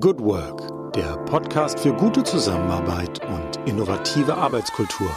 [0.00, 5.14] Good Work, der Podcast für gute Zusammenarbeit und innovative Arbeitskultur.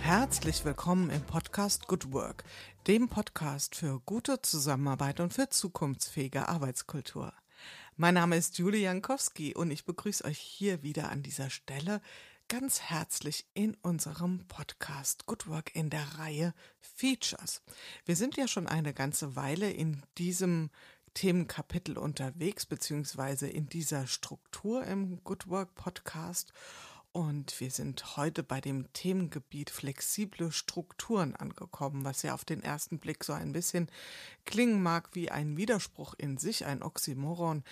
[0.00, 2.44] Herzlich willkommen im Podcast Good Work,
[2.86, 7.32] dem Podcast für gute Zusammenarbeit und für zukunftsfähige Arbeitskultur.
[7.96, 12.02] Mein Name ist Julie Jankowski und ich begrüße euch hier wieder an dieser Stelle
[12.48, 17.62] ganz herzlich in unserem Podcast Good Work in der Reihe Features.
[18.04, 20.68] Wir sind ja schon eine ganze Weile in diesem
[21.14, 26.52] Themenkapitel unterwegs, beziehungsweise in dieser Struktur im Good Work Podcast.
[27.12, 32.98] Und wir sind heute bei dem Themengebiet flexible Strukturen angekommen, was ja auf den ersten
[32.98, 33.88] Blick so ein bisschen
[34.46, 37.64] klingen mag wie ein Widerspruch in sich, ein Oxymoron.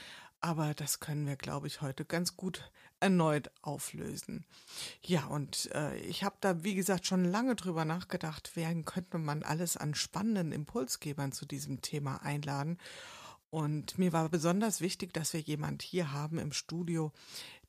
[0.43, 4.45] Aber das können wir, glaube ich, heute ganz gut erneut auflösen.
[5.03, 9.43] Ja, und äh, ich habe da, wie gesagt, schon lange drüber nachgedacht, wen könnte man
[9.43, 12.79] alles an spannenden Impulsgebern zu diesem Thema einladen.
[13.51, 17.13] Und mir war besonders wichtig, dass wir jemand hier haben im Studio,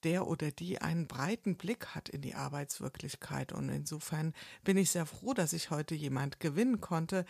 [0.04, 3.51] der oder die einen breiten Blick hat in die Arbeitswirklichkeit.
[3.51, 7.26] Und insofern bin ich sehr froh, dass ich heute jemand gewinnen konnte,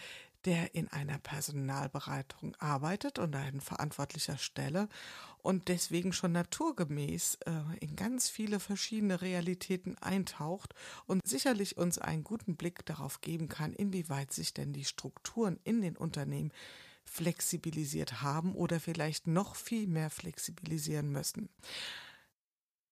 [0.46, 4.90] der in einer Personalberatung arbeitet und an verantwortlicher Stelle
[5.38, 10.74] und deswegen schon naturgemäß äh, in ganz viele verschiedene Realitäten eintaucht
[11.06, 15.82] und sicherlich uns einen guten Blick darauf geben kann, inwieweit sich denn die Strukturen in
[15.82, 16.52] den Unternehmen
[17.12, 21.50] flexibilisiert haben oder vielleicht noch viel mehr flexibilisieren müssen.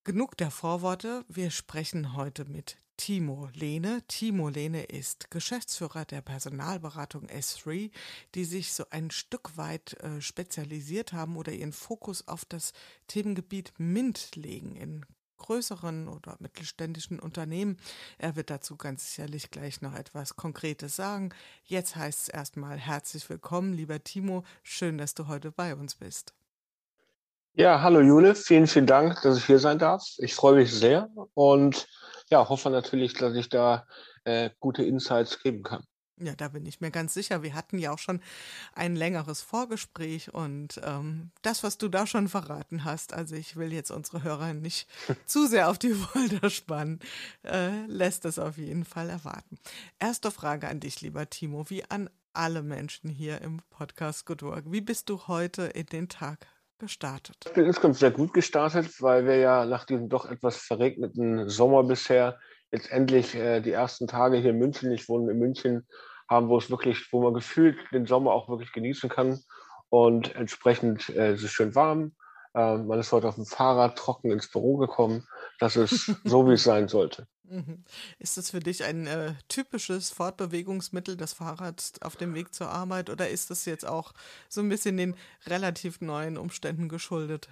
[0.04, 1.24] Genug der Vorworte.
[1.30, 4.04] Wir sprechen heute mit Timo Lehne.
[4.08, 7.92] Timo Lehne ist Geschäftsführer der Personalberatung S3,
[8.36, 12.74] die sich so ein Stück weit äh, spezialisiert haben oder ihren Fokus auf das
[13.08, 15.06] Themengebiet MINT legen in
[15.40, 17.78] größeren oder mittelständischen Unternehmen.
[18.20, 21.34] Er wird dazu ganz sicherlich gleich noch etwas Konkretes sagen.
[21.64, 24.44] Jetzt heißt es erstmal herzlich willkommen, lieber Timo.
[24.62, 26.34] Schön, dass du heute bei uns bist.
[27.54, 30.04] Ja, hallo Jule, vielen, vielen Dank, dass ich hier sein darf.
[30.20, 31.88] Ich freue mich sehr und
[32.30, 33.86] ja, hoffe natürlich, dass ich da
[34.24, 35.84] äh, gute Insights geben kann.
[36.22, 37.44] Ja, da bin ich mir ganz sicher.
[37.44, 38.22] Wir hatten ja auch schon
[38.74, 43.72] ein längeres Vorgespräch und ähm, das, was du da schon verraten hast, also ich will
[43.72, 44.88] jetzt unsere Hörer nicht
[45.26, 47.00] zu sehr auf die Folter spannen,
[47.44, 49.58] äh, lässt es auf jeden Fall erwarten.
[49.98, 54.66] Erste Frage an dich, lieber Timo, wie an alle Menschen hier im Podcast Good Work.
[54.68, 56.48] Wie bist du heute in den Tag
[56.80, 57.38] gestartet?
[57.46, 61.84] Ich bin insgesamt sehr gut gestartet, weil wir ja nach diesem doch etwas verregneten Sommer
[61.84, 62.40] bisher
[62.72, 65.88] jetzt endlich äh, die ersten Tage hier in München, ich wohne in München,
[66.30, 69.40] haben, wo es wirklich, wo man gefühlt den Sommer auch wirklich genießen kann
[69.90, 72.14] und entsprechend äh, es ist schön warm.
[72.54, 75.28] Äh, man ist heute auf dem Fahrrad trocken ins Büro gekommen.
[75.60, 77.28] Das ist so, wie es sein sollte.
[77.50, 77.84] Mhm.
[78.20, 83.10] Ist das für dich ein äh, typisches Fortbewegungsmittel, das Fahrrad auf dem Weg zur Arbeit,
[83.10, 84.14] oder ist das jetzt auch
[84.48, 85.16] so ein bisschen den
[85.48, 87.50] relativ neuen Umständen geschuldet?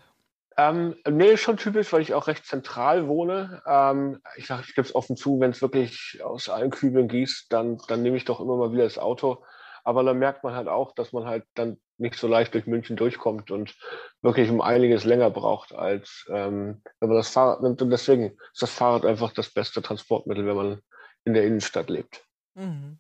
[0.60, 3.62] Ähm, nee, schon typisch, weil ich auch recht zentral wohne.
[3.68, 7.54] Ähm, ich sage, ich gebe es offen zu, wenn es wirklich aus allen Kübeln gießt,
[7.54, 9.44] dann, dann nehme ich doch immer mal wieder das Auto.
[9.84, 12.96] Aber dann merkt man halt auch, dass man halt dann nicht so leicht durch München
[12.98, 13.76] durchkommt und
[14.22, 17.82] wirklich um einiges länger braucht, als ähm, wenn man das Fahrrad nimmt.
[17.82, 20.82] Und deswegen ist das Fahrrad einfach das beste Transportmittel, wenn man
[21.24, 22.26] in der Innenstadt lebt.
[22.56, 23.00] Mhm.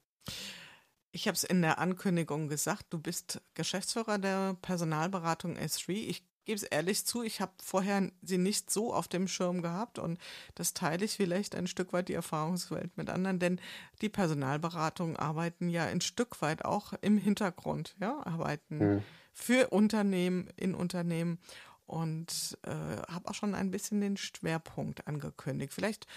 [1.12, 5.92] Ich habe es in der Ankündigung gesagt, du bist Geschäftsführer der Personalberatung S3.
[5.92, 10.00] Ich gebe es ehrlich zu, ich habe vorher sie nicht so auf dem Schirm gehabt
[10.00, 10.18] und
[10.56, 13.60] das teile ich vielleicht ein Stück weit die Erfahrungswelt mit anderen, denn
[14.02, 19.04] die Personalberatungen arbeiten ja ein Stück weit auch im Hintergrund, ja, arbeiten mhm.
[19.34, 21.38] für Unternehmen, in Unternehmen
[21.86, 25.74] und äh, habe auch schon ein bisschen den Schwerpunkt angekündigt.
[25.74, 26.08] Vielleicht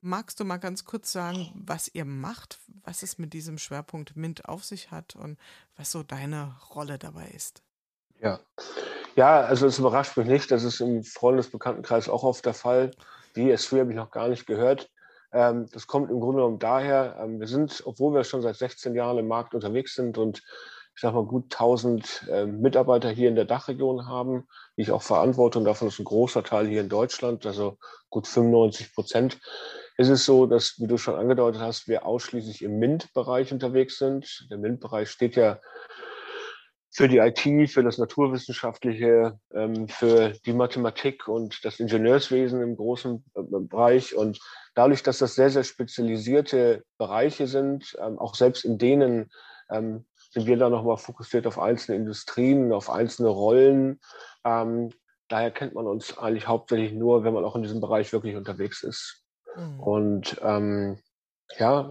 [0.00, 4.48] magst du mal ganz kurz sagen, was ihr macht, was es mit diesem Schwerpunkt MINT
[4.48, 5.36] auf sich hat und
[5.76, 7.62] was so deine Rolle dabei ist.
[8.20, 8.38] Ja,
[9.16, 10.50] ja, also es überrascht mich nicht.
[10.50, 12.90] Das ist im Freundesbekanntenkreis auch oft der Fall.
[13.36, 14.90] Die S3 habe ich noch gar nicht gehört.
[15.32, 18.94] Ähm, das kommt im Grunde genommen daher, ähm, wir sind, obwohl wir schon seit 16
[18.94, 20.42] Jahren im Markt unterwegs sind und
[20.94, 25.02] ich sage mal gut 1000 äh, Mitarbeiter hier in der Dachregion haben, die ich auch
[25.02, 27.78] verantworte und davon ist ein großer Teil hier in Deutschland, also
[28.10, 29.40] gut 95 Prozent,
[29.96, 34.46] ist es so, dass, wie du schon angedeutet hast, wir ausschließlich im MINT-Bereich unterwegs sind.
[34.50, 35.58] Der MINT-Bereich steht ja
[36.94, 43.24] für die IT, für das Naturwissenschaftliche, ähm, für die Mathematik und das Ingenieurswesen im großen
[43.34, 44.14] äh, Bereich.
[44.14, 44.38] Und
[44.76, 49.32] dadurch, dass das sehr, sehr spezialisierte Bereiche sind, ähm, auch selbst in denen
[49.70, 54.00] ähm, sind wir da nochmal fokussiert auf einzelne Industrien, auf einzelne Rollen.
[54.42, 58.82] daher kennt man uns eigentlich hauptsächlich nur, wenn man auch in diesem Bereich wirklich unterwegs
[58.82, 59.22] ist.
[59.56, 59.80] Mhm.
[59.80, 60.40] Und
[61.58, 61.90] ja,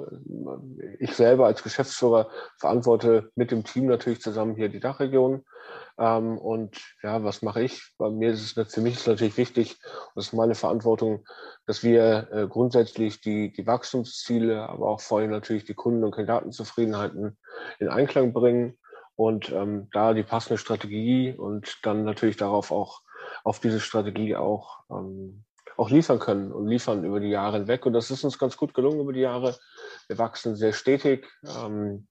[0.99, 5.43] ich selber als Geschäftsführer verantworte mit dem Team natürlich zusammen hier die Dachregion.
[5.97, 7.93] Ähm, und ja, was mache ich?
[7.97, 11.25] Bei mir ist es für mich ist natürlich wichtig, und das ist meine Verantwortung,
[11.65, 16.11] dass wir äh, grundsätzlich die, die Wachstumsziele, aber auch vor allem natürlich die Kunden- und
[16.11, 17.37] Kandidatenzufriedenheiten
[17.79, 18.77] in Einklang bringen
[19.15, 23.01] und ähm, da die passende Strategie und dann natürlich darauf auch
[23.43, 25.45] auf diese Strategie auch ähm,
[25.77, 27.85] auch liefern können und liefern über die Jahre hinweg.
[27.85, 29.57] Und das ist uns ganz gut gelungen über die Jahre.
[30.07, 32.07] Wir wachsen sehr stetig ähm,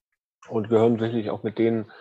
[0.49, 1.91] und gehören sicherlich auch mit denen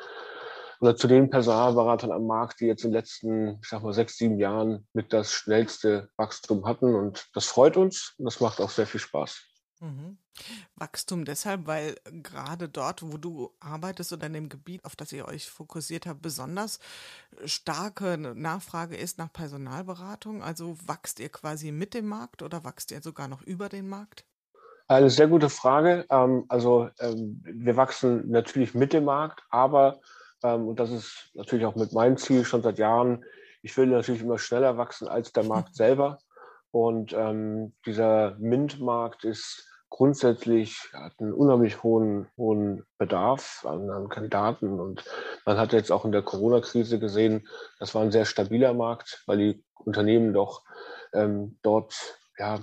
[0.80, 4.16] oder zu den Personalberatern am Markt, die jetzt in den letzten, ich sag mal, sechs,
[4.18, 6.96] sieben Jahren mit das schnellste Wachstum hatten.
[6.96, 9.51] Und das freut uns und das macht auch sehr viel Spaß.
[9.82, 10.16] Mhm.
[10.76, 15.26] Wachstum deshalb, weil gerade dort, wo du arbeitest oder in dem Gebiet, auf das ihr
[15.26, 16.78] euch fokussiert habt, besonders
[17.44, 20.40] starke Nachfrage ist nach Personalberatung.
[20.40, 24.24] Also wachst ihr quasi mit dem Markt oder wachst ihr sogar noch über den Markt?
[24.86, 26.06] Eine sehr gute Frage.
[26.10, 30.00] Ähm, also ähm, wir wachsen natürlich mit dem Markt, aber,
[30.44, 33.24] ähm, und das ist natürlich auch mit meinem Ziel schon seit Jahren,
[33.62, 36.18] ich will natürlich immer schneller wachsen als der Markt selber.
[36.70, 37.14] Und
[37.84, 44.80] dieser MINT-Markt ist grundsätzlich einen unheimlich hohen, hohen Bedarf an, an, Kandidaten.
[44.80, 45.04] Und
[45.44, 47.46] man hat jetzt auch in der Corona-Krise gesehen,
[47.78, 50.62] das war ein sehr stabiler Markt, weil die Unternehmen doch
[51.12, 51.94] ähm, dort
[52.38, 52.58] ja,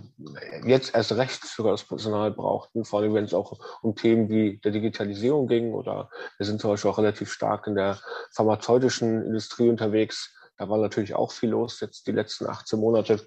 [0.65, 4.57] jetzt erst recht sogar das Personal brauchten, vor allem wenn es auch um Themen wie
[4.57, 7.99] der Digitalisierung ging oder wir sind zum Beispiel auch relativ stark in der
[8.31, 10.35] pharmazeutischen Industrie unterwegs.
[10.57, 13.23] Da war natürlich auch viel los jetzt die letzten 18 Monate.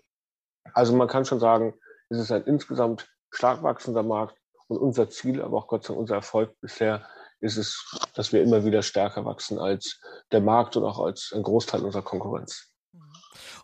[0.74, 1.74] Also man kann schon sagen,
[2.08, 4.36] es ist ein insgesamt stark wachsender Markt.
[4.68, 7.06] Und unser Ziel, aber auch Gott sei Dank unser Erfolg bisher,
[7.40, 7.84] ist es,
[8.14, 10.00] dass wir immer wieder stärker wachsen als
[10.30, 12.72] der Markt und auch als ein Großteil unserer Konkurrenz.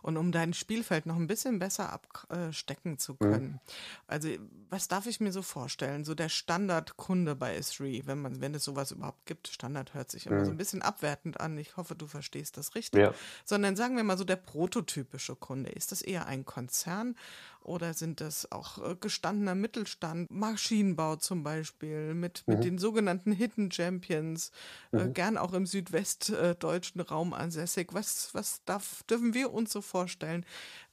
[0.01, 3.17] Und um dein Spielfeld noch ein bisschen besser abstecken zu mhm.
[3.19, 3.47] können.
[3.47, 3.59] Mhm.
[4.07, 4.29] Also,
[4.69, 6.05] was darf ich mir so vorstellen?
[6.05, 10.25] So der Standardkunde bei S3, wenn man, wenn es sowas überhaupt gibt, Standard hört sich
[10.25, 10.45] immer mhm.
[10.45, 11.57] so ein bisschen abwertend an.
[11.57, 13.01] Ich hoffe, du verstehst das richtig.
[13.01, 13.13] Ja.
[13.45, 15.71] Sondern sagen wir mal so der prototypische Kunde.
[15.71, 17.15] Ist das eher ein Konzern
[17.63, 22.53] oder sind das auch äh, gestandener Mittelstand, Maschinenbau zum Beispiel, mit, mhm.
[22.53, 24.51] mit den sogenannten Hidden Champions,
[24.91, 25.09] äh, mhm.
[25.09, 27.89] äh, gern auch im südwestdeutschen Raum ansässig.
[27.93, 30.45] Was, was darf, dürfen wir uns so vorstellen,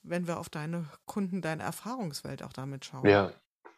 [0.03, 3.07] wenn wir auf deine Kunden, deine Erfahrungswelt auch damit schauen?
[3.07, 3.33] Ja,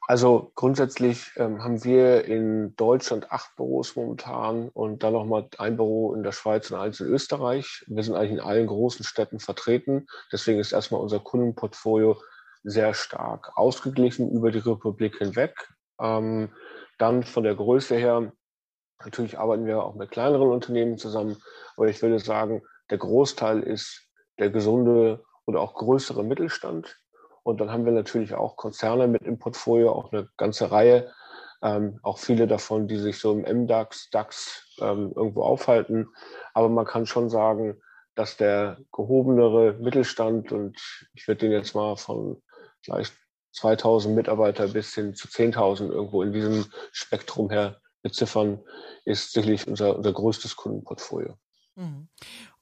[0.09, 6.15] also grundsätzlich ähm, haben wir in Deutschland acht Büros momentan und dann nochmal ein Büro
[6.15, 7.85] in der Schweiz und eins in Österreich.
[7.89, 10.07] Wir sind eigentlich in allen großen Städten vertreten.
[10.33, 12.17] Deswegen ist erstmal unser Kundenportfolio
[12.63, 15.55] sehr stark ausgeglichen über die Republik hinweg.
[16.01, 16.53] Ähm,
[16.99, 18.33] dann von der Größe her,
[19.05, 21.37] natürlich arbeiten wir auch mit kleineren Unternehmen zusammen,
[21.77, 24.09] aber ich würde sagen, der Großteil ist
[24.39, 26.99] der gesunde oder auch größere Mittelstand.
[27.43, 31.13] Und dann haben wir natürlich auch Konzerne mit im Portfolio, auch eine ganze Reihe,
[31.63, 36.09] ähm, auch viele davon, die sich so im MDAX, DAX ähm, irgendwo aufhalten.
[36.55, 37.81] Aber man kann schon sagen,
[38.15, 40.77] dass der gehobenere Mittelstand, und
[41.15, 42.43] ich würde den jetzt mal von
[42.89, 43.15] vielleicht
[43.53, 48.63] 2000 Mitarbeiter bis hin zu 10.000 irgendwo in diesem Spektrum her beziffern,
[49.05, 51.37] ist sicherlich unser, unser größtes Kundenportfolio.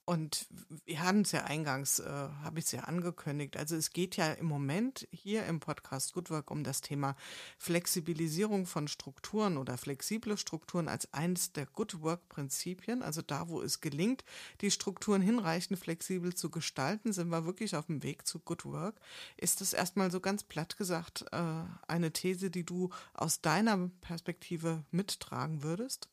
[0.09, 0.47] Und
[0.85, 3.57] wir hatten es ja eingangs, äh, habe ich es ja angekündigt.
[3.57, 7.17] Also es geht ja im Moment hier im Podcast Good Work um das Thema
[7.57, 13.03] Flexibilisierung von Strukturen oder flexible Strukturen als eines der Good Work Prinzipien.
[13.03, 14.23] Also da, wo es gelingt,
[14.61, 19.01] die Strukturen hinreichend flexibel zu gestalten, sind wir wirklich auf dem Weg zu Good Work.
[19.35, 24.85] Ist das erstmal so ganz platt gesagt äh, eine These, die du aus deiner Perspektive
[24.89, 26.07] mittragen würdest?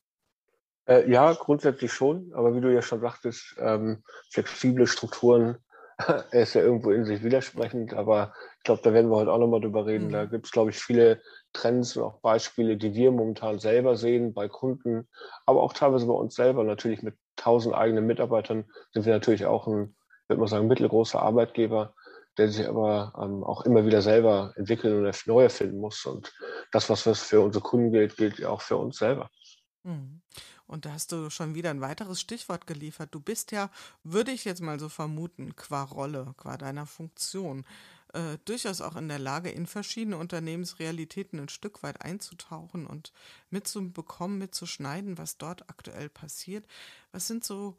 [0.87, 5.59] Äh, ja, grundsätzlich schon, aber wie du ja schon sagtest, ähm, flexible Strukturen
[6.33, 9.61] ist ja irgendwo in sich widersprechend, aber ich glaube, da werden wir heute auch nochmal
[9.61, 10.09] drüber reden.
[10.09, 10.13] Mhm.
[10.13, 11.23] Da gibt es, glaube ich, viele
[11.53, 15.09] Trends und auch Beispiele, die wir momentan selber sehen bei Kunden,
[15.47, 16.65] aber auch teilweise bei uns selber.
[16.65, 19.95] Natürlich mit tausend eigenen Mitarbeitern sind wir natürlich auch ein,
[20.29, 21.95] würde man sagen, mittelgroßer Arbeitgeber,
[22.37, 26.05] der sich aber ähm, auch immer wieder selber entwickeln und neu erfinden muss.
[26.05, 26.33] Und
[26.73, 29.31] das, was für unsere Kunden gilt, gilt ja auch für uns selber.
[29.85, 30.23] Mhm.
[30.67, 33.15] Und da hast du schon wieder ein weiteres Stichwort geliefert.
[33.15, 33.71] Du bist ja,
[34.03, 37.65] würde ich jetzt mal so vermuten, qua Rolle, qua deiner Funktion,
[38.15, 43.13] äh, durchaus auch in der Lage, in verschiedene Unternehmensrealitäten ein Stück weit einzutauchen und
[43.51, 46.65] mitzubekommen, mitzuschneiden, was dort aktuell passiert.
[47.11, 47.77] Was sind so,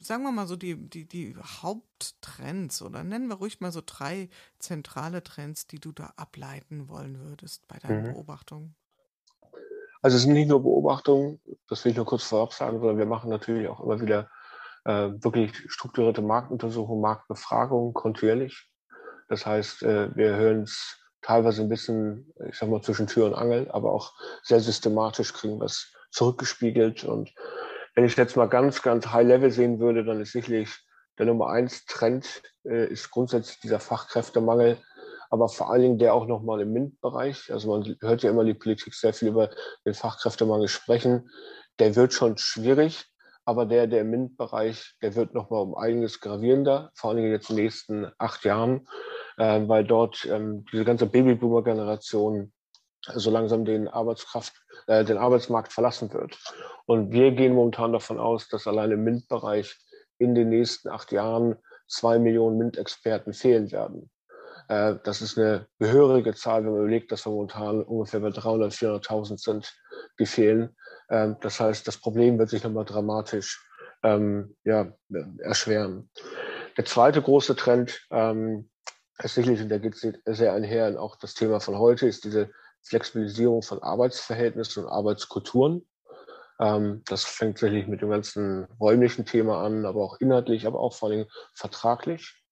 [0.00, 4.30] sagen wir mal so, die, die, die Haupttrends oder nennen wir ruhig mal so drei
[4.58, 8.12] zentrale Trends, die du da ableiten wollen würdest bei deinen mhm.
[8.14, 8.74] Beobachtungen?
[10.04, 13.06] Also es sind nicht nur Beobachtungen, das will ich nur kurz vorab sagen, sondern wir
[13.06, 14.28] machen natürlich auch immer wieder
[14.84, 18.68] äh, wirklich strukturierte Marktuntersuchungen, Marktbefragungen kontinuierlich.
[19.30, 23.34] Das heißt, äh, wir hören uns teilweise ein bisschen, ich sag mal, zwischen Tür und
[23.34, 27.04] Angel, aber auch sehr systematisch kriegen wir es zurückgespiegelt.
[27.04, 27.32] Und
[27.94, 30.68] wenn ich jetzt mal ganz, ganz high level sehen würde, dann ist sicherlich
[31.16, 34.76] der Nummer eins Trend äh, ist grundsätzlich dieser Fachkräftemangel,
[35.34, 37.52] aber vor allen Dingen der auch nochmal im MINT-Bereich.
[37.52, 39.50] Also man hört ja immer die Politik sehr viel über
[39.84, 41.28] den Fachkräftemangel sprechen.
[41.80, 43.04] Der wird schon schwierig,
[43.44, 47.50] aber der, der im MINT-Bereich, der wird nochmal um einiges gravierender, vor allen Dingen jetzt
[47.50, 48.86] in den nächsten acht Jahren,
[49.36, 52.52] äh, weil dort ähm, diese ganze Babyboomer-Generation
[53.02, 54.52] so langsam den Arbeitskraft,
[54.86, 56.38] äh, den Arbeitsmarkt verlassen wird.
[56.86, 59.76] Und wir gehen momentan davon aus, dass allein im MINT-Bereich
[60.18, 61.56] in den nächsten acht Jahren
[61.88, 64.12] zwei Millionen MINT-Experten fehlen werden.
[64.68, 68.72] Äh, das ist eine gehörige Zahl, wenn man überlegt, dass wir momentan ungefähr bei 300,
[68.72, 69.74] 400.000 sind,
[70.18, 70.76] die fehlen.
[71.10, 73.64] Ähm, das heißt, das Problem wird sich nochmal dramatisch
[74.02, 74.92] ähm, ja,
[75.38, 76.10] erschweren.
[76.76, 78.68] Der zweite große Trend ähm,
[79.22, 82.50] ist sicherlich, und der geht sehr einher, und auch das Thema von heute ist diese
[82.82, 85.86] Flexibilisierung von Arbeitsverhältnissen und Arbeitskulturen.
[86.60, 90.94] Ähm, das fängt sicherlich mit dem ganzen räumlichen Thema an, aber auch inhaltlich, aber auch
[90.94, 92.43] vor allem vertraglich.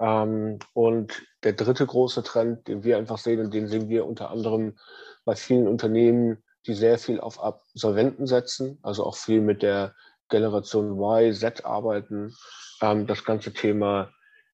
[0.00, 4.30] Ähm, und der dritte große Trend, den wir einfach sehen und den sehen wir unter
[4.30, 4.78] anderem
[5.24, 9.94] bei vielen Unternehmen, die sehr viel auf Absolventen setzen, also auch viel mit der
[10.28, 12.34] Generation Y, Z arbeiten,
[12.82, 14.10] ähm, das ganze Thema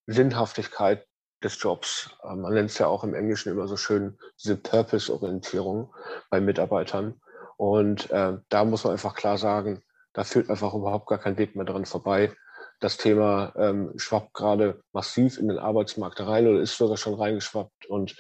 [0.06, 1.06] Sinnhaftigkeit
[1.42, 2.10] des Jobs.
[2.24, 5.94] Ähm, man nennt es ja auch im Englischen immer so schön diese Purpose-Orientierung
[6.30, 7.20] bei Mitarbeitern.
[7.56, 9.82] Und äh, da muss man einfach klar sagen,
[10.12, 12.32] da führt einfach überhaupt gar kein Weg mehr dran vorbei.
[12.81, 17.87] Das Thema ähm, schwappt gerade massiv in den Arbeitsmarkt rein oder ist sogar schon reingeschwappt.
[17.87, 18.16] Und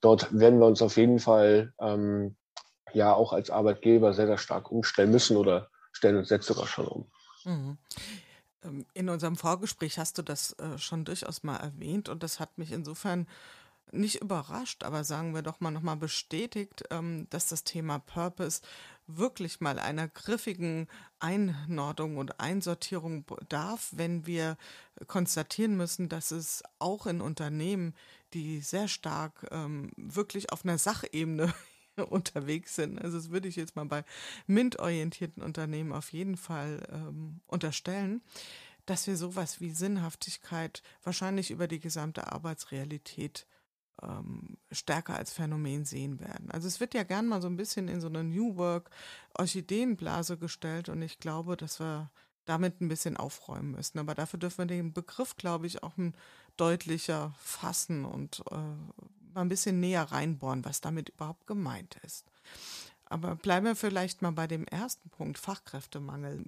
[0.00, 2.36] dort werden wir uns auf jeden Fall ähm,
[2.92, 6.86] ja auch als Arbeitgeber sehr, sehr stark umstellen müssen oder stellen uns jetzt sogar schon
[6.86, 7.10] um.
[7.44, 7.78] Mhm.
[8.64, 12.58] Ähm, in unserem Vorgespräch hast du das äh, schon durchaus mal erwähnt und das hat
[12.58, 13.26] mich insofern
[13.92, 18.62] nicht überrascht, aber sagen wir doch mal nochmal bestätigt, ähm, dass das Thema Purpose
[19.06, 24.56] wirklich mal einer griffigen Einordnung und Einsortierung bedarf, wenn wir
[25.06, 27.94] konstatieren müssen, dass es auch in Unternehmen,
[28.34, 31.54] die sehr stark ähm, wirklich auf einer Sachebene
[32.10, 33.00] unterwegs sind.
[33.00, 34.04] Also das würde ich jetzt mal bei
[34.46, 38.22] MINT-orientierten Unternehmen auf jeden Fall ähm, unterstellen,
[38.86, 43.46] dass wir sowas wie Sinnhaftigkeit wahrscheinlich über die gesamte Arbeitsrealität
[44.02, 46.50] ähm, stärker als Phänomen sehen werden.
[46.50, 48.90] Also es wird ja gern mal so ein bisschen in so eine New Work
[49.34, 52.10] Orchideenblase gestellt und ich glaube, dass wir
[52.44, 53.98] damit ein bisschen aufräumen müssen.
[53.98, 55.94] Aber dafür dürfen wir den Begriff, glaube ich, auch
[56.56, 58.54] deutlicher fassen und äh,
[59.34, 62.24] mal ein bisschen näher reinbohren, was damit überhaupt gemeint ist.
[63.04, 66.44] Aber bleiben wir vielleicht mal bei dem ersten Punkt, Fachkräftemangel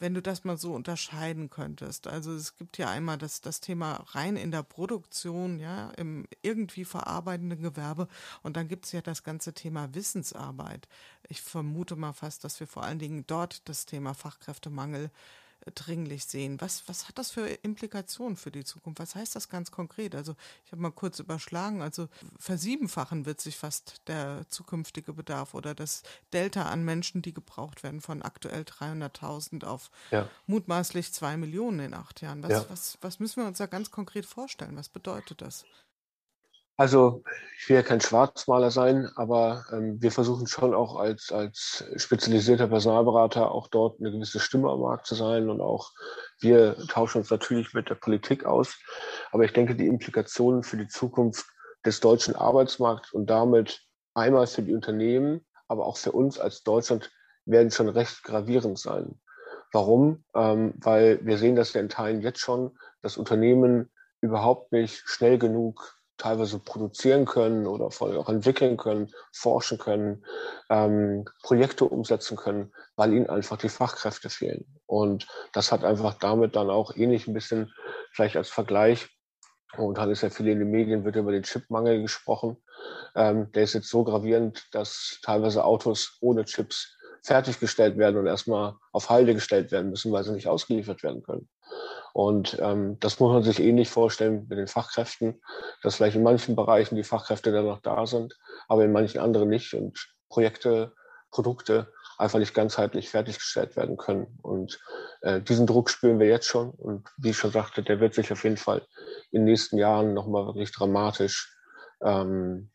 [0.00, 2.06] wenn du das mal so unterscheiden könntest.
[2.06, 6.84] Also es gibt ja einmal das, das Thema rein in der Produktion, ja, im irgendwie
[6.84, 8.08] verarbeitenden Gewerbe
[8.42, 10.88] und dann gibt es ja das ganze Thema Wissensarbeit.
[11.28, 15.10] Ich vermute mal fast, dass wir vor allen Dingen dort das Thema Fachkräftemangel
[15.74, 16.60] dringlich sehen.
[16.60, 19.00] Was, was hat das für Implikationen für die Zukunft?
[19.00, 20.14] Was heißt das ganz konkret?
[20.14, 20.34] Also
[20.64, 22.08] ich habe mal kurz überschlagen, also
[22.38, 28.00] versiebenfachen wird sich fast der zukünftige Bedarf oder das Delta an Menschen, die gebraucht werden,
[28.00, 30.28] von aktuell 300.000 auf ja.
[30.46, 32.42] mutmaßlich zwei Millionen in acht Jahren.
[32.42, 32.64] Was, ja.
[32.68, 34.76] was, was müssen wir uns da ganz konkret vorstellen?
[34.76, 35.64] Was bedeutet das?
[36.78, 37.24] Also
[37.58, 42.68] ich will ja kein Schwarzmaler sein, aber ähm, wir versuchen schon auch als, als spezialisierter
[42.68, 45.90] Personalberater auch dort eine gewisse Stimme am Markt zu sein und auch
[46.38, 48.78] wir tauschen uns natürlich mit der Politik aus.
[49.32, 51.46] Aber ich denke, die Implikationen für die Zukunft
[51.84, 53.82] des deutschen Arbeitsmarkts und damit
[54.14, 57.10] einmal für die Unternehmen, aber auch für uns als Deutschland
[57.44, 59.20] werden schon recht gravierend sein.
[59.72, 60.24] Warum?
[60.32, 65.38] Ähm, weil wir sehen das ja in Teilen jetzt schon, dass Unternehmen überhaupt nicht schnell
[65.38, 70.24] genug teilweise produzieren können oder vor allem auch entwickeln können, forschen können,
[70.68, 74.66] ähm, Projekte umsetzen können, weil ihnen einfach die Fachkräfte fehlen.
[74.86, 77.72] Und das hat einfach damit dann auch ähnlich ein bisschen
[78.12, 79.08] vielleicht als Vergleich.
[79.76, 82.56] Und dann ist ja viel in den Medien, wird über den Chipmangel gesprochen.
[83.14, 88.74] Ähm, der ist jetzt so gravierend, dass teilweise Autos ohne Chips fertiggestellt werden und erstmal
[88.92, 91.48] auf Halde gestellt werden müssen, weil sie nicht ausgeliefert werden können.
[92.12, 95.40] Und ähm, das muss man sich ähnlich vorstellen mit den Fachkräften,
[95.82, 99.48] dass vielleicht in manchen Bereichen die Fachkräfte dann noch da sind, aber in manchen anderen
[99.48, 100.92] nicht und Projekte,
[101.30, 104.38] Produkte einfach nicht ganzheitlich fertiggestellt werden können.
[104.42, 104.80] Und
[105.22, 106.70] äh, diesen Druck spüren wir jetzt schon.
[106.70, 108.82] Und wie ich schon sagte, der wird sich auf jeden Fall
[109.30, 111.56] in den nächsten Jahren nochmal wirklich dramatisch
[112.02, 112.70] ähm,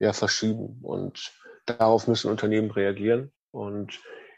[0.00, 0.80] ja, verschieben.
[0.82, 1.32] Und
[1.66, 3.32] darauf müssen Unternehmen reagieren.
[3.52, 3.92] Und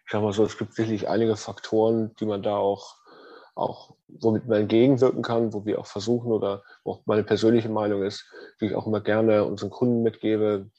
[0.04, 2.96] ich sage mal so, es gibt sicherlich einige Faktoren, die man da auch
[3.60, 8.24] auch, womit man entgegenwirken kann, wo wir auch versuchen oder auch meine persönliche Meinung ist,
[8.60, 10.70] die ich auch immer gerne unseren Kunden mitgebe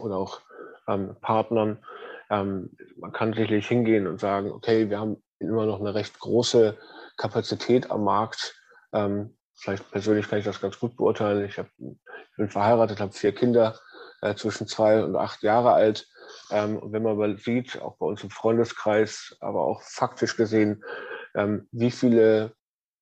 [0.00, 0.40] oder auch
[0.88, 1.84] ähm, Partnern.
[2.30, 6.76] Ähm, man kann sicherlich hingehen und sagen, okay, wir haben immer noch eine recht große
[7.16, 8.54] Kapazität am Markt.
[8.92, 11.44] Ähm, vielleicht persönlich kann ich das ganz gut beurteilen.
[11.44, 13.78] Ich, hab, ich bin verheiratet, habe vier Kinder
[14.22, 16.08] äh, zwischen zwei und acht Jahre alt.
[16.50, 20.82] Ähm, und wenn man mal sieht, auch bei uns im Freundeskreis, aber auch faktisch gesehen,
[21.34, 22.54] ähm, wie viele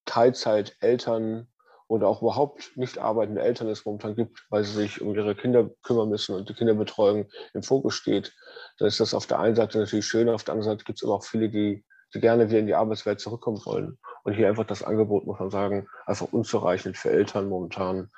[0.07, 1.49] Teilzeit-Eltern
[1.93, 5.69] oder auch überhaupt nicht arbeitende Eltern es momentan gibt, weil sie sich um ihre Kinder
[5.83, 8.33] kümmern müssen und die Kinderbetreuung im Fokus steht,
[8.79, 11.05] dann ist das auf der einen Seite natürlich schön, auf der anderen Seite gibt es
[11.05, 11.85] aber auch viele, die,
[12.15, 13.99] die gerne wieder in die Arbeitswelt zurückkommen wollen.
[14.25, 18.11] Und hier einfach das Angebot, muss man sagen, einfach unzureichend für Eltern momentan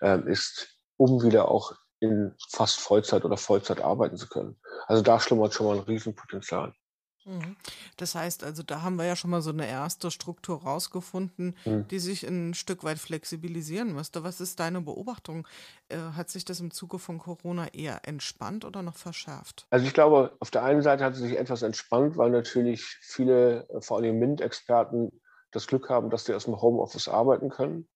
[0.00, 4.58] ähm, ist, um wieder auch in fast Vollzeit oder Vollzeit arbeiten zu können.
[4.86, 6.72] Also da schlummert schon mal ein Riesenpotenzial.
[7.28, 7.56] Mhm.
[7.96, 11.86] Das heißt also, da haben wir ja schon mal so eine erste Struktur rausgefunden, mhm.
[11.88, 14.24] die sich ein Stück weit flexibilisieren müsste.
[14.24, 15.46] Was ist deine Beobachtung?
[15.88, 19.66] Äh, hat sich das im Zuge von Corona eher entspannt oder noch verschärft?
[19.70, 23.68] Also ich glaube, auf der einen Seite hat es sich etwas entspannt, weil natürlich viele,
[23.68, 25.20] äh, vor allem MINT-Experten,
[25.50, 27.88] das Glück haben, dass sie aus dem Homeoffice arbeiten können.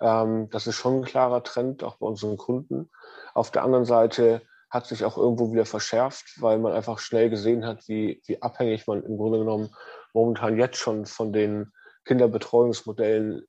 [0.00, 2.90] Ähm, das ist schon ein klarer Trend, auch bei unseren Kunden.
[3.34, 7.64] Auf der anderen Seite hat sich auch irgendwo wieder verschärft, weil man einfach schnell gesehen
[7.64, 9.70] hat, wie, wie abhängig man im Grunde genommen
[10.12, 11.72] momentan jetzt schon von den
[12.04, 13.46] Kinderbetreuungsmodellen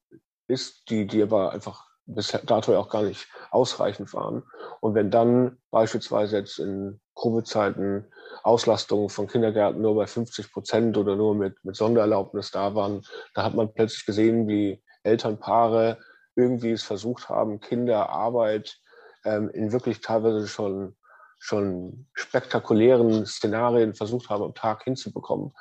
[0.47, 4.43] ist, die, die aber einfach bis dato auch gar nicht ausreichend waren.
[4.79, 8.05] Und wenn dann beispielsweise jetzt in Covid-Zeiten
[8.43, 13.01] Auslastungen von Kindergärten nur bei 50 Prozent oder nur mit, mit Sondererlaubnis da waren,
[13.33, 15.97] da hat man plötzlich gesehen, wie Elternpaare
[16.36, 18.77] irgendwie es versucht haben, Kinder, Arbeit
[19.25, 20.95] ähm, in wirklich teilweise schon
[21.39, 25.53] schon spektakulären Szenarien versucht haben, am Tag hinzubekommen.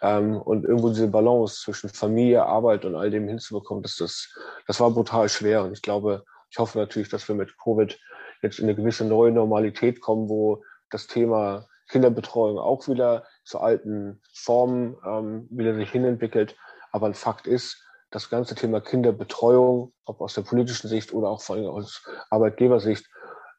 [0.00, 4.34] Ähm, und irgendwo diese Balance zwischen Familie, Arbeit und all dem hinzubekommen, das, das,
[4.66, 5.64] das war brutal schwer.
[5.64, 7.98] Und ich glaube, ich hoffe natürlich, dass wir mit Covid
[8.42, 14.20] jetzt in eine gewisse neue Normalität kommen, wo das Thema Kinderbetreuung auch wieder zu alten
[14.34, 16.56] Formen ähm, wieder sich hinentwickelt.
[16.90, 21.40] Aber ein Fakt ist, das ganze Thema Kinderbetreuung, ob aus der politischen Sicht oder auch
[21.40, 23.08] vor allem aus Arbeitgebersicht,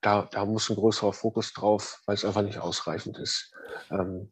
[0.04, 3.52] da, da muss ein größerer Fokus drauf, weil es einfach nicht ausreichend ist.
[3.90, 4.32] Ähm,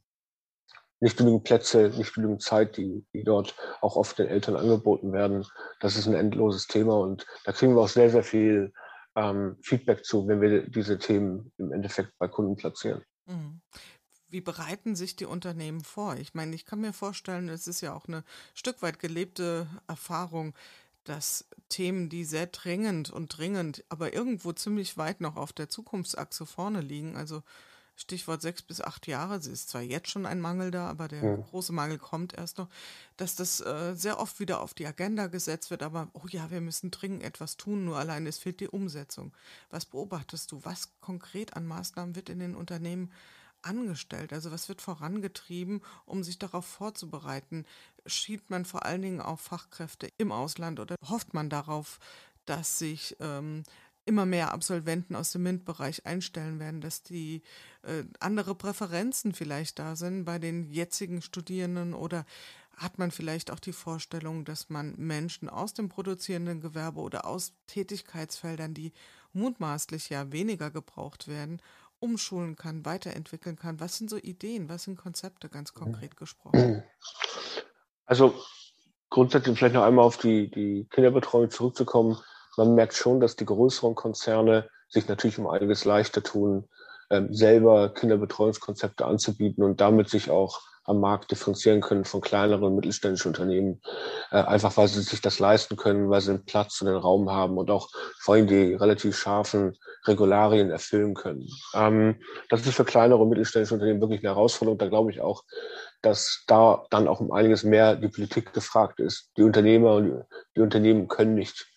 [1.00, 5.46] nicht genügend Plätze, nicht genügend Zeit, die, die dort auch oft den Eltern angeboten werden.
[5.80, 8.72] Das ist ein endloses Thema und da kriegen wir auch sehr, sehr viel
[9.16, 13.04] ähm, Feedback zu, wenn wir diese Themen im Endeffekt bei Kunden platzieren.
[13.26, 13.62] Mhm.
[14.30, 16.16] Wie bereiten sich die Unternehmen vor?
[16.16, 20.54] Ich meine, ich kann mir vorstellen, es ist ja auch eine Stück weit gelebte Erfahrung,
[21.04, 26.46] dass Themen, die sehr dringend und dringend, aber irgendwo ziemlich weit noch auf der Zukunftsachse
[26.46, 27.44] vorne liegen, also
[27.96, 31.24] Stichwort sechs bis acht Jahre, es ist zwar jetzt schon ein Mangel da, aber der
[31.24, 31.36] ja.
[31.36, 32.68] große Mangel kommt erst noch,
[33.18, 36.62] dass das äh, sehr oft wieder auf die Agenda gesetzt wird, aber oh ja, wir
[36.62, 39.34] müssen dringend etwas tun, nur allein es fehlt die Umsetzung.
[39.70, 40.64] Was beobachtest du?
[40.64, 43.12] Was konkret an Maßnahmen wird in den Unternehmen
[43.62, 44.34] angestellt?
[44.34, 47.66] Also was wird vorangetrieben, um sich darauf vorzubereiten?
[48.06, 52.00] Schiebt man vor allen Dingen auf Fachkräfte im Ausland oder hofft man darauf,
[52.46, 53.64] dass sich ähm,
[54.06, 57.44] immer mehr Absolventen aus dem MINT-Bereich einstellen werden, dass die
[57.84, 62.26] äh, andere Präferenzen vielleicht da sind bei den jetzigen Studierenden oder
[62.76, 67.54] hat man vielleicht auch die Vorstellung, dass man Menschen aus dem produzierenden Gewerbe oder aus
[67.68, 68.92] Tätigkeitsfeldern, die
[69.34, 71.62] mutmaßlich ja weniger gebraucht werden,
[72.00, 73.80] umschulen kann, weiterentwickeln kann?
[73.80, 76.84] Was sind so Ideen, was sind Konzepte ganz konkret gesprochen?
[78.12, 78.34] Also
[79.10, 82.18] grundsätzlich vielleicht noch einmal auf die, die Kinderbetreuung zurückzukommen.
[82.58, 86.68] Man merkt schon, dass die größeren Konzerne sich natürlich um einiges leichter tun,
[87.10, 92.76] ähm, selber Kinderbetreuungskonzepte anzubieten und damit sich auch am Markt differenzieren können von kleineren und
[92.76, 93.82] mittelständischen Unternehmen,
[94.32, 97.32] äh, einfach weil sie sich das leisten können, weil sie den Platz und den Raum
[97.32, 97.88] haben und auch
[98.20, 101.48] vor allem die relativ scharfen Regularien erfüllen können.
[101.74, 102.20] Ähm,
[102.50, 104.80] das ist für kleinere und mittelständische Unternehmen wirklich eine Herausforderung.
[104.80, 105.44] Da glaube ich auch,
[106.02, 109.30] dass da dann auch um einiges mehr die Politik gefragt ist.
[109.38, 111.68] Die Unternehmer und die Unternehmen können nicht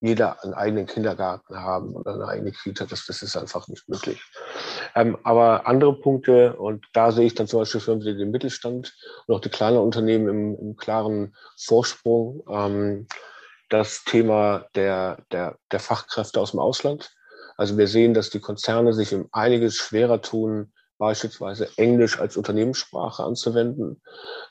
[0.00, 2.84] jeder einen eigenen Kindergarten haben oder eine eigene Kita.
[2.84, 4.22] Das, das ist einfach nicht möglich.
[4.94, 8.94] Ähm, aber andere Punkte, und da sehe ich dann zum Beispiel wieder den Mittelstand
[9.26, 12.42] und auch die kleinen Unternehmen im, im klaren Vorsprung.
[12.50, 13.06] Ähm,
[13.70, 17.10] das Thema der, der, der Fachkräfte aus dem Ausland.
[17.56, 23.24] Also wir sehen, dass die Konzerne sich um einiges schwerer tun, beispielsweise Englisch als Unternehmenssprache
[23.24, 24.00] anzuwenden.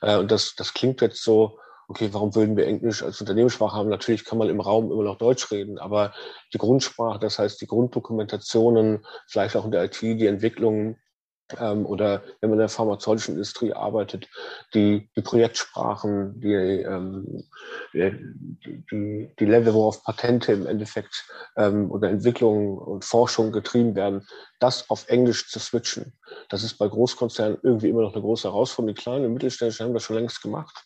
[0.02, 3.90] Äh, und das, das klingt jetzt so, okay, warum würden wir Englisch als Unternehmenssprache haben?
[3.90, 6.14] Natürlich kann man im Raum immer noch Deutsch reden, aber
[6.54, 10.98] die Grundsprache, das heißt die Grunddokumentationen, vielleicht auch in der IT, die Entwicklungen,
[11.60, 14.28] ähm, oder wenn man in der pharmazeutischen Industrie arbeitet,
[14.74, 17.44] die, die Projektsprachen, die, ähm,
[17.94, 21.26] die, die, Level, worauf Patente im Endeffekt
[21.58, 24.28] ähm, oder Entwicklung und Forschung getrieben werden,
[24.60, 26.14] das auf Englisch zu switchen.
[26.50, 28.96] Das ist bei Großkonzernen irgendwie immer noch eine große Herausforderung.
[28.96, 30.86] Die kleinen und mittelständischen haben das schon längst gemacht.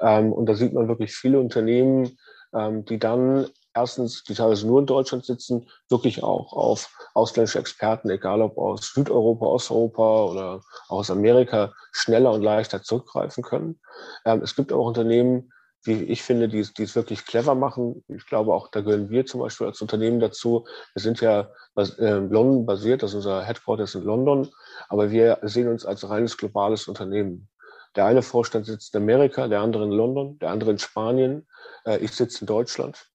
[0.00, 2.18] Ähm, und da sieht man wirklich viele Unternehmen,
[2.54, 8.10] ähm, die dann erstens, die teilweise nur in Deutschland sitzen, wirklich auch auf ausländische Experten,
[8.10, 13.80] egal ob aus Südeuropa, Osteuropa oder aus Amerika, schneller und leichter zurückgreifen können.
[14.24, 15.52] Ähm, es gibt auch Unternehmen,
[15.84, 18.04] wie ich finde, die, die es wirklich clever machen.
[18.08, 20.64] Ich glaube auch, da gehören wir zum Beispiel als Unternehmen dazu.
[20.94, 21.50] Wir sind ja
[21.98, 24.48] in London basiert, ist unser Headquarters in London,
[24.88, 27.48] aber wir sehen uns als reines globales Unternehmen.
[27.96, 31.46] Der eine Vorstand sitzt in Amerika, der andere in London, der andere in Spanien.
[31.84, 33.11] Äh, ich sitze in Deutschland.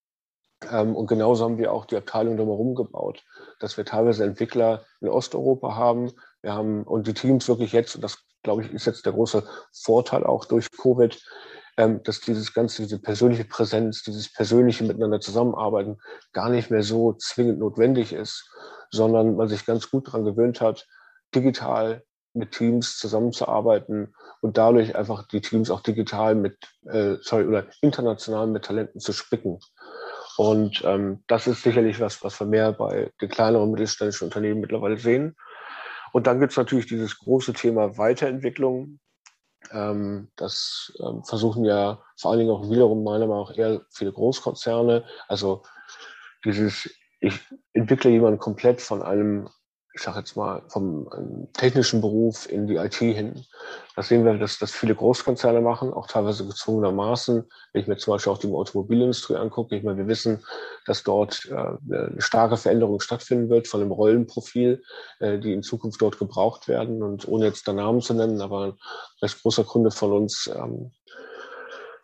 [0.72, 3.24] Ähm, und genauso haben wir auch die Abteilung drumherum gebaut,
[3.60, 6.12] dass wir teilweise Entwickler in Osteuropa haben.
[6.42, 9.44] Wir haben und die Teams wirklich jetzt, und das glaube ich, ist jetzt der große
[9.74, 11.20] Vorteil auch durch Covid,
[11.78, 15.98] ähm, dass dieses ganze, diese persönliche Präsenz, dieses persönliche Miteinander zusammenarbeiten
[16.34, 18.50] gar nicht mehr so zwingend notwendig ist,
[18.90, 20.88] sondern man sich ganz gut daran gewöhnt hat,
[21.36, 27.66] digital mit Teams zusammenzuarbeiten und dadurch einfach die Teams auch digital mit, äh, sorry, oder
[27.82, 29.60] international mit Talenten zu spicken.
[30.38, 34.98] Und ähm, das ist sicherlich was, was wir mehr bei den kleineren mittelständischen Unternehmen mittlerweile
[34.98, 35.36] sehen.
[36.14, 39.00] Und dann gibt es natürlich dieses große Thema Weiterentwicklung.
[39.72, 44.14] Ähm, das ähm, versuchen ja vor allen Dingen auch wiederum meiner Meinung nach eher viele
[44.14, 45.06] Großkonzerne.
[45.28, 45.64] Also
[46.46, 46.88] dieses,
[47.20, 47.40] ich
[47.74, 49.50] entwickle jemanden komplett von einem
[49.98, 51.10] ich sage jetzt mal, vom
[51.54, 53.44] technischen Beruf in die IT hin.
[53.96, 57.44] Das sehen wir, dass das viele Großkonzerne machen, auch teilweise gezwungenermaßen.
[57.74, 60.46] Wenn ich mir zum Beispiel auch die Automobilindustrie angucke, ich meine, wir wissen,
[60.86, 64.84] dass dort äh, eine starke Veränderung stattfinden wird von dem Rollenprofil,
[65.20, 67.02] äh, die in Zukunft dort gebraucht werden.
[67.02, 68.74] Und ohne jetzt da Namen zu nennen, aber ein
[69.24, 70.92] recht großer Kunde von uns ähm,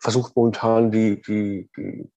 [0.00, 2.10] versucht momentan die, die, die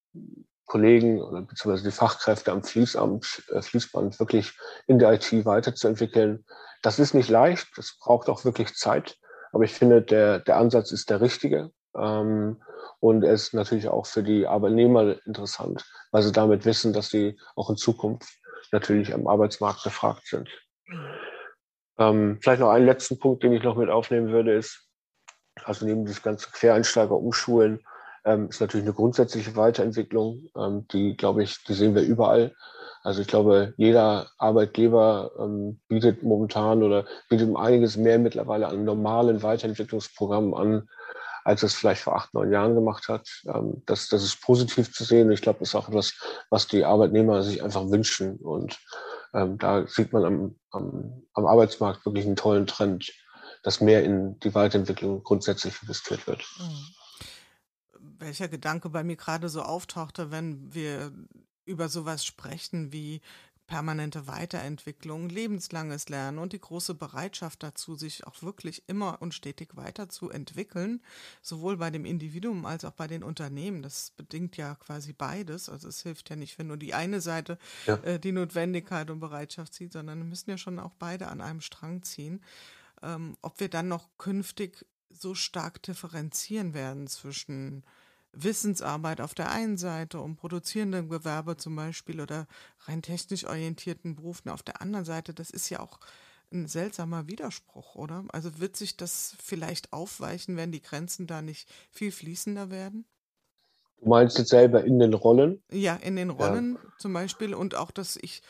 [0.68, 4.54] Kollegen oder beziehungsweise die Fachkräfte am Fließamt, äh, Fließband wirklich
[4.86, 6.46] in der IT weiterzuentwickeln.
[6.84, 9.18] Das ist nicht leicht, das braucht auch wirklich Zeit,
[9.52, 11.72] aber ich finde, der, der Ansatz ist der richtige.
[11.98, 12.62] Ähm,
[13.00, 17.40] und er ist natürlich auch für die Arbeitnehmer interessant, weil sie damit wissen, dass sie
[17.56, 18.30] auch in Zukunft
[18.72, 20.50] natürlich am Arbeitsmarkt gefragt sind.
[21.98, 24.88] Ähm, vielleicht noch einen letzten Punkt, den ich noch mit aufnehmen würde, ist,
[25.64, 27.84] also neben dieses ganze Quereinsteiger umschulen,
[28.28, 32.54] ähm, ist natürlich eine grundsätzliche Weiterentwicklung, ähm, die, glaube ich, die sehen wir überall.
[33.04, 39.42] Also ich glaube, jeder Arbeitgeber ähm, bietet momentan oder bietet einiges mehr mittlerweile an normalen
[39.44, 40.90] Weiterentwicklungsprogrammen an,
[41.46, 43.30] als es vielleicht vor acht, neun Jahren gemacht hat.
[43.48, 45.32] Ähm, das, das ist positiv zu sehen.
[45.32, 46.14] Ich glaube, das ist auch etwas,
[46.50, 48.36] was die Arbeitnehmer sich einfach wünschen.
[48.38, 48.78] Und
[49.34, 53.10] ähm, da sieht man am, am, am Arbeitsmarkt wirklich einen tollen Trend,
[53.64, 56.44] dass mehr in die Weiterentwicklung grundsätzlich investiert wird.
[56.60, 56.97] Mhm
[58.20, 61.12] welcher Gedanke bei mir gerade so auftauchte, wenn wir
[61.66, 63.22] über sowas sprechen wie
[63.68, 69.76] permanente Weiterentwicklung, lebenslanges Lernen und die große Bereitschaft dazu, sich auch wirklich immer und stetig
[69.76, 71.04] weiterzuentwickeln,
[71.42, 73.82] sowohl bei dem Individuum als auch bei den Unternehmen.
[73.82, 75.68] Das bedingt ja quasi beides.
[75.68, 77.96] Also es hilft ja nicht, wenn nur die eine Seite ja.
[77.98, 81.62] äh, die Notwendigkeit und Bereitschaft sieht, sondern wir müssen ja schon auch beide an einem
[81.62, 82.42] Strang ziehen.
[83.04, 87.84] Ähm, ob wir dann noch künftig so stark differenzieren werden zwischen
[88.44, 92.48] Wissensarbeit auf der einen Seite und produzierendem Gewerbe zum Beispiel oder
[92.86, 96.00] rein technisch orientierten Berufen auf der anderen Seite, das ist ja auch
[96.52, 98.24] ein seltsamer Widerspruch, oder?
[98.30, 103.06] Also wird sich das vielleicht aufweichen, wenn die Grenzen da nicht viel fließender werden?
[104.00, 105.62] Du meinst jetzt selber in den Rollen?
[105.72, 106.90] Ja, in den Rollen ja.
[107.00, 108.44] zum Beispiel und auch, dass ich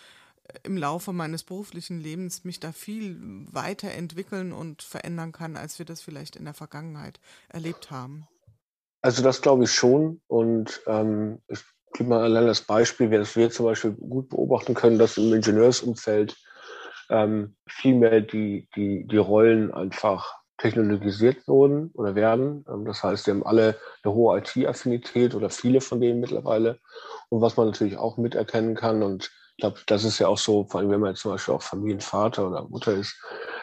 [0.63, 3.17] im Laufe meines beruflichen Lebens mich da viel
[3.52, 7.19] weiterentwickeln und verändern kann, als wir das vielleicht in der Vergangenheit
[7.50, 8.28] erlebt haben.
[9.02, 10.22] Also das glaube ich schon.
[10.28, 11.60] Und ähm, ich
[11.94, 16.36] gebe mal allein das Beispiel, dass wir zum Beispiel gut beobachten können, dass im Ingenieursumfeld
[17.10, 22.66] ähm, viel mehr die, die, die Rollen einfach technologisiert wurden oder werden.
[22.68, 26.80] Ähm, das heißt, die haben alle eine hohe IT-Affinität oder viele von denen mittlerweile.
[27.30, 30.66] Und was man natürlich auch miterkennen kann, und ich glaube, das ist ja auch so,
[30.66, 33.20] vor allem wenn man jetzt zum Beispiel auch Familienvater oder Mutter ist,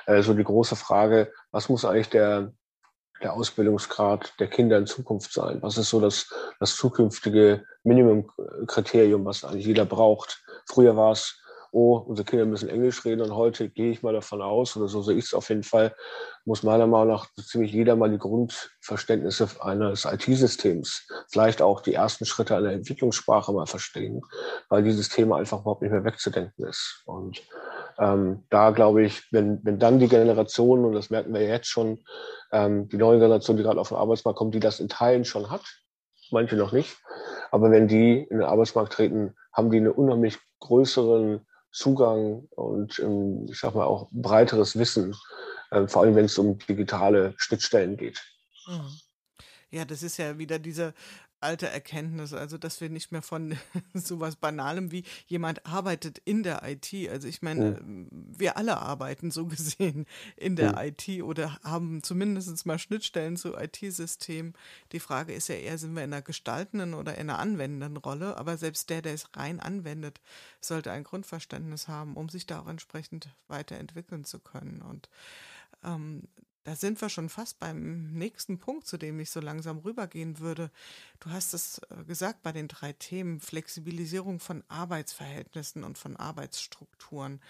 [0.06, 2.52] äh, so die große Frage, was muss eigentlich der,
[3.24, 5.60] der Ausbildungsgrad der Kinder in Zukunft sein?
[5.62, 10.44] Was ist so das, das zukünftige Minimumkriterium, was eigentlich jeder braucht?
[10.66, 11.40] Früher war es,
[11.72, 15.02] oh, unsere Kinder müssen Englisch reden und heute gehe ich mal davon aus, oder so
[15.02, 15.92] sehe ich es auf jeden Fall,
[16.44, 22.26] muss meiner Meinung nach ziemlich jeder mal die Grundverständnisse eines IT-Systems, vielleicht auch die ersten
[22.26, 24.20] Schritte einer Entwicklungssprache mal verstehen,
[24.68, 27.02] weil dieses Thema einfach überhaupt nicht mehr wegzudenken ist.
[27.06, 27.42] Und
[27.98, 32.04] ähm, da glaube ich, wenn, wenn dann die Generation, und das merken wir jetzt schon,
[32.52, 35.50] ähm, die neue Generation, die gerade auf den Arbeitsmarkt kommt, die das in Teilen schon
[35.50, 35.62] hat,
[36.30, 36.96] manche noch nicht,
[37.50, 43.46] aber wenn die in den Arbeitsmarkt treten, haben die einen unheimlich größeren Zugang und ähm,
[43.50, 45.14] ich sag mal auch breiteres Wissen,
[45.70, 48.22] äh, vor allem wenn es um digitale Schnittstellen geht.
[48.66, 49.00] Mhm.
[49.70, 50.94] Ja, das ist ja wieder diese
[51.40, 53.56] alte Erkenntnis, also dass wir nicht mehr von
[53.94, 56.92] sowas Banalem wie jemand arbeitet in der IT.
[57.10, 58.08] Also ich meine, mhm.
[58.10, 60.78] wir alle arbeiten so gesehen in der mhm.
[60.78, 64.54] IT oder haben zumindest mal Schnittstellen zu IT-Systemen.
[64.92, 68.36] Die Frage ist ja eher, sind wir in einer gestaltenden oder in einer anwendenden Rolle?
[68.38, 70.20] Aber selbst der, der es rein anwendet,
[70.60, 74.82] sollte ein Grundverständnis haben, um sich da auch entsprechend weiterentwickeln zu können.
[74.82, 75.08] Und
[75.84, 76.22] ähm,
[76.64, 80.70] da sind wir schon fast beim nächsten Punkt, zu dem ich so langsam rübergehen würde.
[81.20, 87.40] Du hast es äh, gesagt bei den drei Themen Flexibilisierung von Arbeitsverhältnissen und von Arbeitsstrukturen.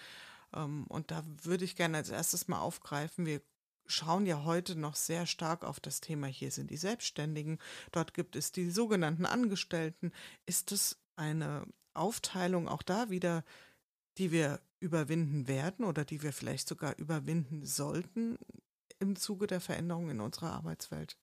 [0.53, 3.41] Ähm, und da würde ich gerne als erstes mal aufgreifen, wir
[3.87, 7.59] schauen ja heute noch sehr stark auf das Thema, hier sind die Selbstständigen,
[7.93, 10.11] dort gibt es die sogenannten Angestellten.
[10.47, 13.45] Ist es eine Aufteilung auch da wieder,
[14.19, 18.39] die wir überwinden werden oder die wir vielleicht sogar überwinden sollten?
[19.05, 21.17] Im Zuge der Veränderung in unserer Arbeitswelt?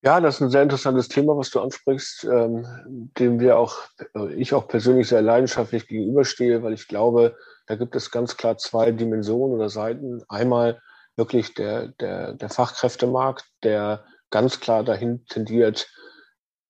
[0.00, 3.76] Ja, das ist ein sehr interessantes Thema, was du ansprichst, ähm, dem wir auch,
[4.14, 7.36] äh, ich auch persönlich sehr leidenschaftlich gegenüberstehe, weil ich glaube,
[7.66, 10.22] da gibt es ganz klar zwei Dimensionen oder Seiten.
[10.28, 10.80] Einmal
[11.16, 15.88] wirklich der, der, der Fachkräftemarkt, der ganz klar dahin tendiert,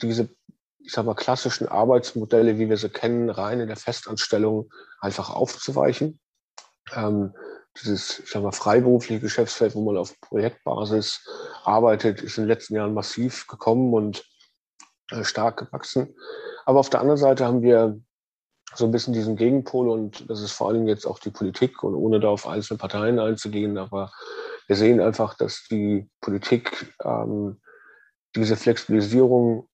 [0.00, 0.30] diese,
[0.78, 6.18] ich sag mal, klassischen Arbeitsmodelle, wie wir sie kennen, rein in der Festanstellung einfach aufzuweichen.
[6.94, 7.34] Ähm,
[7.80, 11.26] dieses, ich sag mal, freiberufliche Geschäftsfeld, wo man auf Projektbasis
[11.64, 14.24] arbeitet, ist in den letzten Jahren massiv gekommen und
[15.10, 16.14] äh, stark gewachsen.
[16.64, 18.00] Aber auf der anderen Seite haben wir
[18.74, 21.94] so ein bisschen diesen Gegenpol und das ist vor allem jetzt auch die Politik und
[21.94, 24.12] ohne da auf einzelne Parteien einzugehen, aber
[24.66, 27.60] wir sehen einfach, dass die Politik ähm,
[28.36, 29.68] diese Flexibilisierung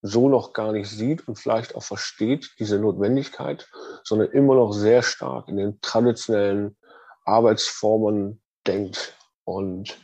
[0.00, 3.68] so noch gar nicht sieht und vielleicht auch versteht, diese Notwendigkeit,
[4.02, 6.76] sondern immer noch sehr stark in den traditionellen
[7.24, 9.16] Arbeitsformen denkt.
[9.44, 9.98] Und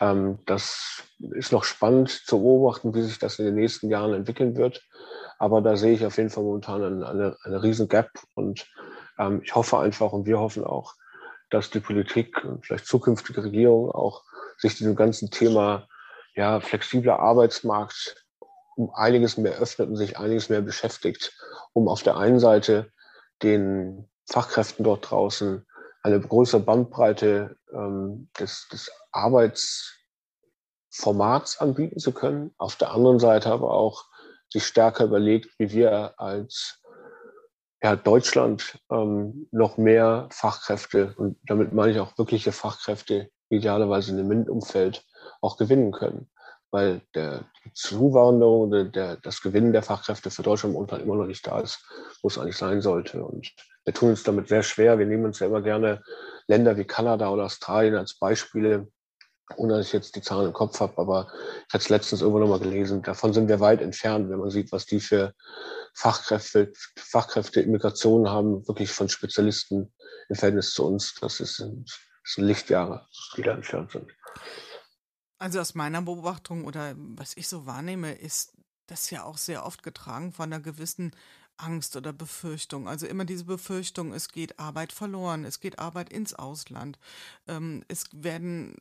[0.00, 1.02] ähm, das
[1.32, 4.82] ist noch spannend zu beobachten, wie sich das in den nächsten Jahren entwickeln wird.
[5.38, 8.10] Aber da sehe ich auf jeden Fall momentan eine, eine, eine riesen Gap.
[8.34, 8.66] Und
[9.18, 10.94] ähm, ich hoffe einfach und wir hoffen auch,
[11.50, 14.22] dass die Politik und vielleicht zukünftige Regierungen auch
[14.58, 15.88] sich diesem ganzen Thema
[16.34, 18.26] ja, flexibler Arbeitsmarkt
[18.76, 21.36] um einiges mehr öffnet und sich einiges mehr beschäftigt,
[21.72, 22.90] um auf der einen Seite
[23.42, 25.66] den Fachkräften dort draußen
[26.02, 32.54] eine größere Bandbreite ähm, des, des Arbeitsformats anbieten zu können.
[32.58, 34.04] Auf der anderen Seite aber auch
[34.48, 36.80] sich stärker überlegt, wie wir als
[37.82, 44.18] ja, Deutschland ähm, noch mehr Fachkräfte, und damit meine ich auch wirkliche Fachkräfte, idealerweise in
[44.18, 45.04] dem MINT-Umfeld
[45.40, 46.30] auch gewinnen können.
[46.70, 51.46] Weil der, Zuwanderung, der, der, das Gewinnen der Fachkräfte für Deutschland momentan immer noch nicht
[51.46, 51.84] da ist,
[52.22, 53.24] wo es eigentlich sein sollte.
[53.24, 53.52] Und
[53.84, 54.98] wir tun uns damit sehr schwer.
[54.98, 56.02] Wir nehmen uns ja immer gerne
[56.46, 58.88] Länder wie Kanada oder Australien als Beispiele,
[59.56, 61.32] ohne dass ich jetzt die Zahlen im Kopf habe, aber
[61.68, 63.02] ich hatte es letztens irgendwo nochmal gelesen.
[63.02, 65.34] Davon sind wir weit entfernt, wenn man sieht, was die für
[65.94, 69.92] Fachkräfte, Fachkräfte Immigration haben, wirklich von Spezialisten
[70.28, 71.14] im Verhältnis zu uns.
[71.20, 74.12] Das ist, das sind Lichtjahre, die da entfernt sind.
[75.38, 78.52] Also aus meiner Beobachtung oder was ich so wahrnehme, ist
[78.86, 81.12] das ja auch sehr oft getragen von einer gewissen
[81.62, 82.88] Angst oder Befürchtung.
[82.88, 86.98] Also immer diese Befürchtung, es geht Arbeit verloren, es geht Arbeit ins Ausland,
[87.48, 88.76] ähm, es werden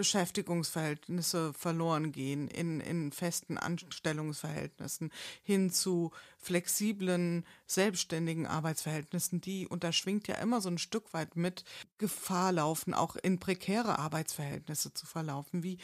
[0.00, 9.92] Beschäftigungsverhältnisse verloren gehen in, in festen Anstellungsverhältnissen hin zu flexiblen, selbstständigen Arbeitsverhältnissen, die, und da
[9.92, 11.64] schwingt ja immer so ein Stück weit mit,
[11.98, 15.62] Gefahr laufen, auch in prekäre Arbeitsverhältnisse zu verlaufen.
[15.62, 15.76] Wie,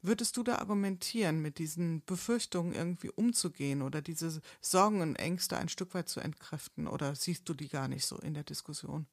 [0.00, 5.68] Würdest du da argumentieren, mit diesen Befürchtungen irgendwie umzugehen oder diese Sorgen und Ängste ein
[5.68, 9.06] Stück weit zu entkräften oder siehst du die gar nicht so in der Diskussion?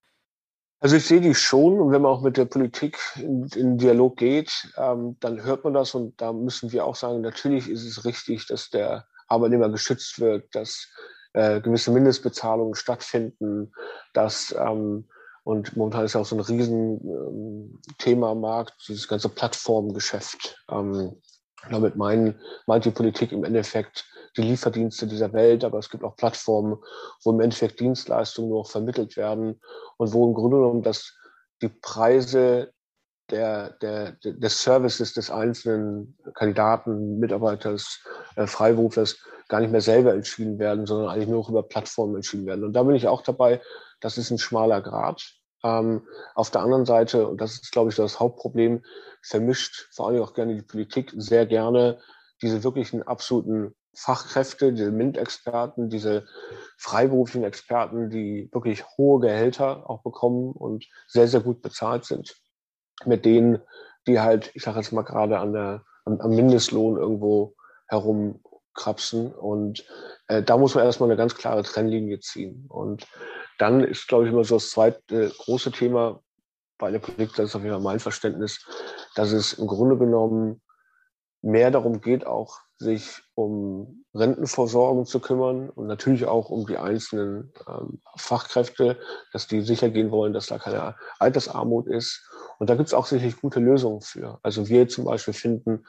[0.80, 4.18] Also ich sehe die schon und wenn man auch mit der Politik in, in Dialog
[4.18, 8.06] geht, ähm, dann hört man das und da müssen wir auch sagen, natürlich ist es
[8.06, 10.88] richtig, dass der Arbeitnehmer geschützt wird, dass
[11.34, 13.74] äh, gewisse Mindestbezahlungen stattfinden,
[14.14, 15.08] dass ähm,
[15.46, 20.58] und momentan ist ja auch so ein Riesenthema ähm, am Markt, dieses ganze Plattformgeschäft.
[20.72, 21.22] Ähm,
[21.70, 24.06] damit meinen, meint die Politik im Endeffekt
[24.38, 26.78] die Lieferdienste dieser Welt, aber es gibt auch Plattformen,
[27.24, 29.62] wo im Endeffekt Dienstleistungen nur noch vermittelt werden
[29.98, 31.16] und wo im Grunde genommen das,
[31.62, 32.74] die Preise
[33.30, 38.04] der, der, des Services des einzelnen Kandidaten, Mitarbeiters,
[38.36, 42.48] äh, Freiberuflers gar nicht mehr selber entschieden werden, sondern eigentlich nur noch über Plattformen entschieden
[42.48, 42.64] werden.
[42.64, 43.62] Und da bin ich auch dabei,
[44.06, 45.24] das ist ein schmaler Grad.
[45.64, 48.84] Ähm, auf der anderen Seite, und das ist, glaube ich, das Hauptproblem,
[49.24, 52.00] vermischt vor allem auch gerne die Politik sehr gerne
[52.44, 56.28] diese wirklichen absoluten Fachkräfte, diese MINT-Experten, diese
[56.78, 62.36] freiberuflichen Experten, die wirklich hohe Gehälter auch bekommen und sehr, sehr gut bezahlt sind,
[63.06, 63.60] mit denen,
[64.06, 67.56] die halt, ich sage jetzt mal gerade an der, am, am Mindestlohn irgendwo
[68.76, 69.34] herumkrapsen.
[69.34, 69.86] Und
[70.28, 72.66] äh, da muss man erstmal eine ganz klare Trennlinie ziehen.
[72.70, 73.08] Und
[73.58, 76.22] dann ist, glaube ich, immer so das zweite große Thema
[76.78, 78.66] bei der Politik, das ist auf jeden Fall mein Verständnis,
[79.16, 80.62] dass es im Grunde genommen
[81.42, 87.54] mehr darum geht, auch sich um Rentenversorgung zu kümmern und natürlich auch um die einzelnen
[87.70, 89.00] ähm, Fachkräfte,
[89.32, 92.30] dass die sicher gehen wollen, dass da keine Altersarmut ist.
[92.60, 94.40] Und da gibt es auch sicherlich gute Lösungen für.
[94.44, 95.86] Also wir zum Beispiel finden,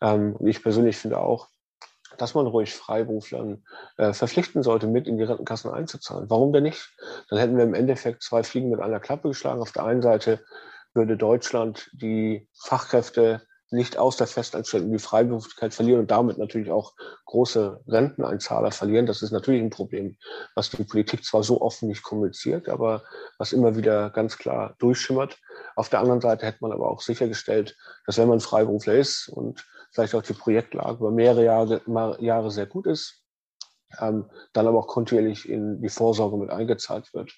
[0.00, 1.48] ähm, ich persönlich finde auch,
[2.20, 3.64] dass man ruhig Freiberuflern
[3.96, 6.28] äh, verpflichten sollte, mit in die Rentenkassen einzuzahlen.
[6.28, 6.90] Warum denn nicht?
[7.28, 9.62] Dann hätten wir im Endeffekt zwei Fliegen mit einer Klappe geschlagen.
[9.62, 10.40] Auf der einen Seite
[10.94, 16.94] würde Deutschland die Fachkräfte nicht aus der Festanstellung die Freiberuflichkeit verlieren und damit natürlich auch
[17.26, 19.06] große Renteneinzahler verlieren.
[19.06, 20.16] Das ist natürlich ein Problem,
[20.54, 23.02] was die Politik zwar so offen nicht kommuniziert, aber
[23.36, 25.38] was immer wieder ganz klar durchschimmert.
[25.76, 27.76] Auf der anderen Seite hätte man aber auch sichergestellt,
[28.06, 31.82] dass wenn man Freiberufler ist und vielleicht auch die Projektlage über mehrere Jahre,
[32.20, 33.22] Jahre sehr gut ist,
[34.00, 37.30] ähm, dann aber auch kontinuierlich in die Vorsorge mit eingezahlt wird.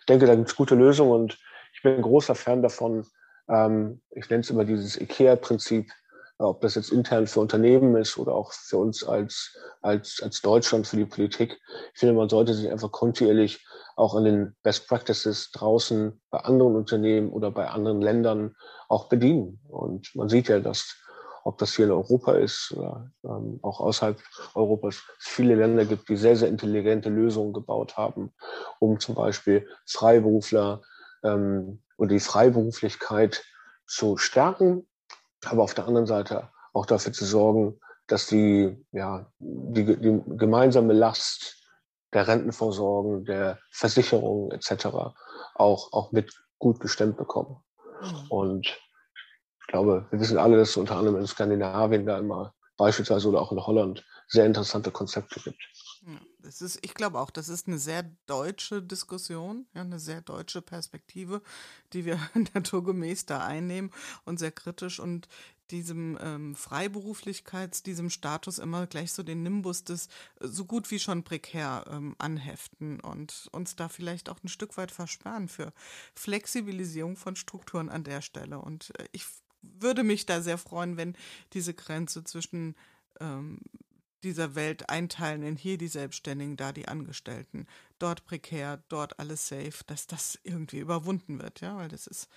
[0.00, 1.38] Ich denke, da gibt es gute Lösungen und
[1.74, 3.06] ich bin ein großer Fan davon,
[3.48, 5.90] ähm, ich nenne es immer dieses IKEA-Prinzip,
[6.38, 10.86] ob das jetzt intern für Unternehmen ist oder auch für uns als, als, als Deutschland,
[10.86, 11.58] für die Politik.
[11.94, 13.66] Ich finde, man sollte sich einfach kontinuierlich
[13.96, 18.54] auch an den Best Practices draußen bei anderen Unternehmen oder bei anderen Ländern
[18.88, 19.58] auch bedienen.
[19.68, 20.96] Und man sieht ja, dass
[21.48, 24.20] ob das hier in Europa ist oder ähm, auch außerhalb
[24.54, 28.34] Europas, viele Länder gibt, die sehr, sehr intelligente Lösungen gebaut haben,
[28.80, 30.82] um zum Beispiel Freiberufler
[31.24, 33.42] ähm, und die Freiberuflichkeit
[33.86, 34.86] zu stärken,
[35.46, 40.92] aber auf der anderen Seite auch dafür zu sorgen, dass die, ja, die, die gemeinsame
[40.92, 41.64] Last
[42.12, 44.88] der Rentenversorgung, der Versicherung etc.
[45.54, 47.56] auch, auch mit gut gestemmt bekommen.
[48.02, 48.26] Mhm.
[48.28, 48.78] Und
[49.68, 53.42] ich glaube, wir wissen alle, dass es unter anderem in Skandinavien da immer beispielsweise oder
[53.42, 55.60] auch in Holland sehr interessante Konzepte gibt.
[56.38, 60.62] Das ist, ich glaube auch, das ist eine sehr deutsche Diskussion, ja, eine sehr deutsche
[60.62, 61.42] Perspektive,
[61.92, 62.18] die wir
[62.54, 63.90] naturgemäß da einnehmen
[64.24, 65.28] und sehr kritisch und
[65.70, 70.06] diesem ähm, Freiberuflichkeits, diesem Status immer gleich so den Nimbus des
[70.40, 74.78] äh, so gut wie schon prekär ähm, anheften und uns da vielleicht auch ein Stück
[74.78, 75.74] weit versperren für
[76.14, 78.60] Flexibilisierung von Strukturen an der Stelle.
[78.60, 79.26] Und äh, ich
[79.62, 81.16] würde mich da sehr freuen, wenn
[81.52, 82.74] diese Grenze zwischen
[83.20, 83.60] ähm,
[84.22, 87.66] dieser Welt einteilen in hier die Selbstständigen, da die Angestellten,
[87.98, 92.28] dort prekär, dort alles safe, dass das irgendwie überwunden wird, ja, weil das ist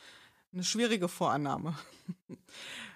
[0.53, 1.75] eine schwierige Vorannahme.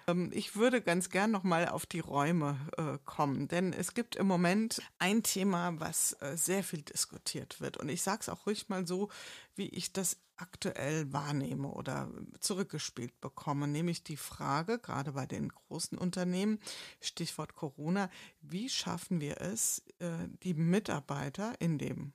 [0.08, 4.28] Ähm, ich würde ganz gern nochmal auf die Räume äh, kommen, denn es gibt im
[4.28, 7.76] Moment ein Thema, was äh, sehr viel diskutiert wird.
[7.76, 9.08] Und ich sage es auch ruhig mal so,
[9.56, 15.98] wie ich das aktuell wahrnehme oder zurückgespielt bekomme, nämlich die Frage, gerade bei den großen
[15.98, 16.58] Unternehmen,
[17.00, 22.12] Stichwort Corona, wie schaffen wir es, äh, die Mitarbeiter in dem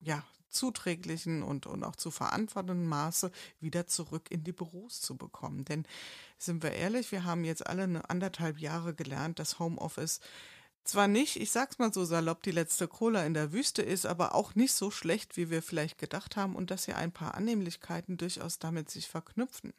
[0.00, 5.64] ja, zuträglichen und, und auch zu verantwortenden Maße wieder zurück in die Büros zu bekommen.
[5.64, 5.86] Denn
[6.38, 10.20] sind wir ehrlich, wir haben jetzt alle eine anderthalb Jahre gelernt, dass Homeoffice
[10.84, 14.34] zwar nicht, ich sag's mal so salopp, die letzte Cola in der Wüste ist, aber
[14.34, 18.16] auch nicht so schlecht, wie wir vielleicht gedacht haben und dass ja ein paar Annehmlichkeiten
[18.16, 19.72] durchaus damit sich verknüpfen.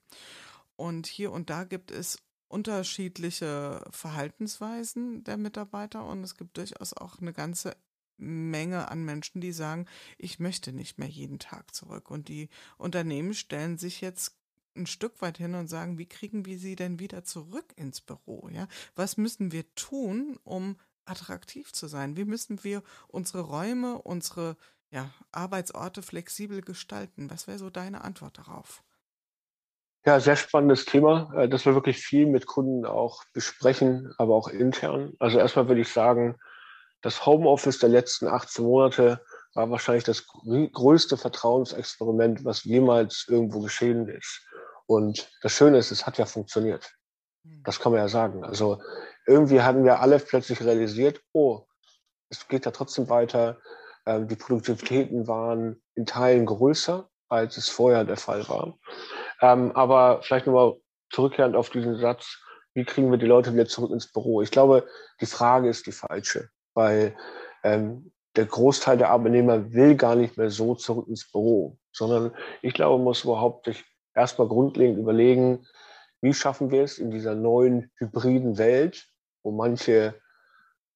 [0.76, 7.20] Und hier und da gibt es unterschiedliche Verhaltensweisen der Mitarbeiter und es gibt durchaus auch
[7.20, 7.76] eine ganze
[8.18, 9.88] Menge an Menschen, die sagen,
[10.18, 12.12] ich möchte nicht mehr jeden Tag zurück.
[12.12, 14.38] Und die Unternehmen stellen sich jetzt
[14.76, 18.50] ein Stück weit hin und sagen, wie kriegen wir sie denn wieder zurück ins Büro?
[18.50, 22.18] Ja, was müssen wir tun, um attraktiv zu sein?
[22.18, 24.58] Wie müssen wir unsere Räume, unsere
[24.90, 27.30] ja, Arbeitsorte flexibel gestalten?
[27.30, 28.84] Was wäre so deine Antwort darauf?
[30.06, 34.50] Ja, sehr spannendes Thema, äh, das wir wirklich viel mit Kunden auch besprechen, aber auch
[34.50, 35.14] intern.
[35.20, 36.38] Also erstmal würde ich sagen,
[37.02, 39.22] das Homeoffice der letzten 18 Monate
[39.54, 44.46] war wahrscheinlich das größte Vertrauensexperiment, was jemals irgendwo geschehen ist.
[44.88, 46.92] Und das Schöne ist, es hat ja funktioniert.
[47.46, 47.62] Hm.
[47.64, 48.44] Das kann man ja sagen.
[48.44, 48.82] Also
[49.26, 51.66] irgendwie hatten wir alle plötzlich realisiert, oh,
[52.30, 53.60] es geht ja trotzdem weiter.
[54.06, 58.78] Ähm, die Produktivitäten waren in Teilen größer, als es vorher der Fall war.
[59.42, 60.76] Ähm, aber vielleicht nochmal
[61.12, 62.40] zurückkehrend auf diesen Satz,
[62.74, 64.42] wie kriegen wir die Leute wieder zurück ins Büro?
[64.42, 64.88] Ich glaube,
[65.22, 66.50] die Frage ist die falsche.
[66.74, 67.16] weil
[67.64, 72.74] ähm, der Großteil der Arbeitnehmer will gar nicht mehr so zurück ins Büro, sondern ich
[72.74, 75.68] glaube, man muss überhaupt sich erstmal grundlegend überlegen,
[76.22, 79.08] wie schaffen wir es in dieser neuen hybriden Welt,
[79.44, 80.16] wo manche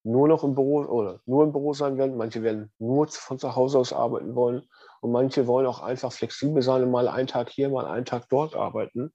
[0.04, 3.56] nur noch im Büro oder nur im Büro sein werden, manche werden nur von zu
[3.56, 4.68] Hause aus arbeiten wollen
[5.02, 8.30] und manche wollen auch einfach flexibel sein und mal einen Tag hier, mal einen Tag
[8.30, 9.14] dort arbeiten.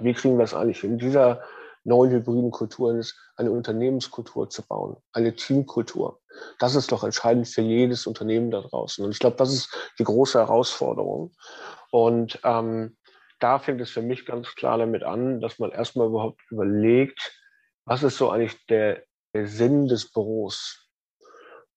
[0.00, 1.42] Wie kriegen wir es eigentlich in dieser
[1.84, 6.20] neuen hybriden Kultur ist, eine Unternehmenskultur zu bauen, eine Teamkultur.
[6.58, 9.04] Das ist doch entscheidend für jedes Unternehmen da draußen.
[9.04, 11.32] Und ich glaube, das ist die große Herausforderung.
[11.90, 12.96] Und ähm,
[13.40, 17.37] da fängt es für mich ganz klar damit an, dass man erstmal überhaupt überlegt,
[17.88, 19.02] was ist so eigentlich der,
[19.34, 20.88] der Sinn des Büros?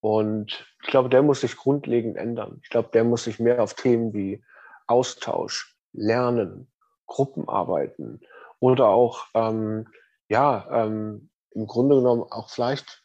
[0.02, 2.60] Und ich glaube, der muss sich grundlegend ändern.
[2.64, 4.44] Ich glaube, der muss sich mehr auf Themen wie
[4.88, 6.70] Austausch, Lernen,
[7.06, 8.20] Gruppenarbeiten
[8.60, 9.88] oder auch ähm,
[10.28, 13.04] ja, ähm, im Grunde genommen auch vielleicht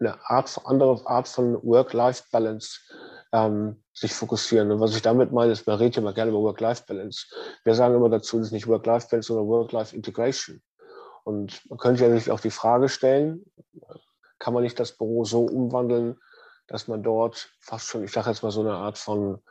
[0.00, 2.80] eine Art, andere Art von Work-Life-Balance
[3.32, 4.70] ähm, sich fokussieren.
[4.70, 7.26] Und was ich damit meine, ist, man redet ja immer gerne über Work-Life-Balance.
[7.64, 10.62] Wir sagen immer dazu, es ist nicht Work-Life-Balance, sondern Work-Life-Integration.
[11.28, 13.44] Und man könnte ja sich auch die Frage stellen,
[14.38, 16.18] kann man nicht das Büro so umwandeln,
[16.68, 19.42] dass man dort fast schon, ich sage jetzt mal so eine Art von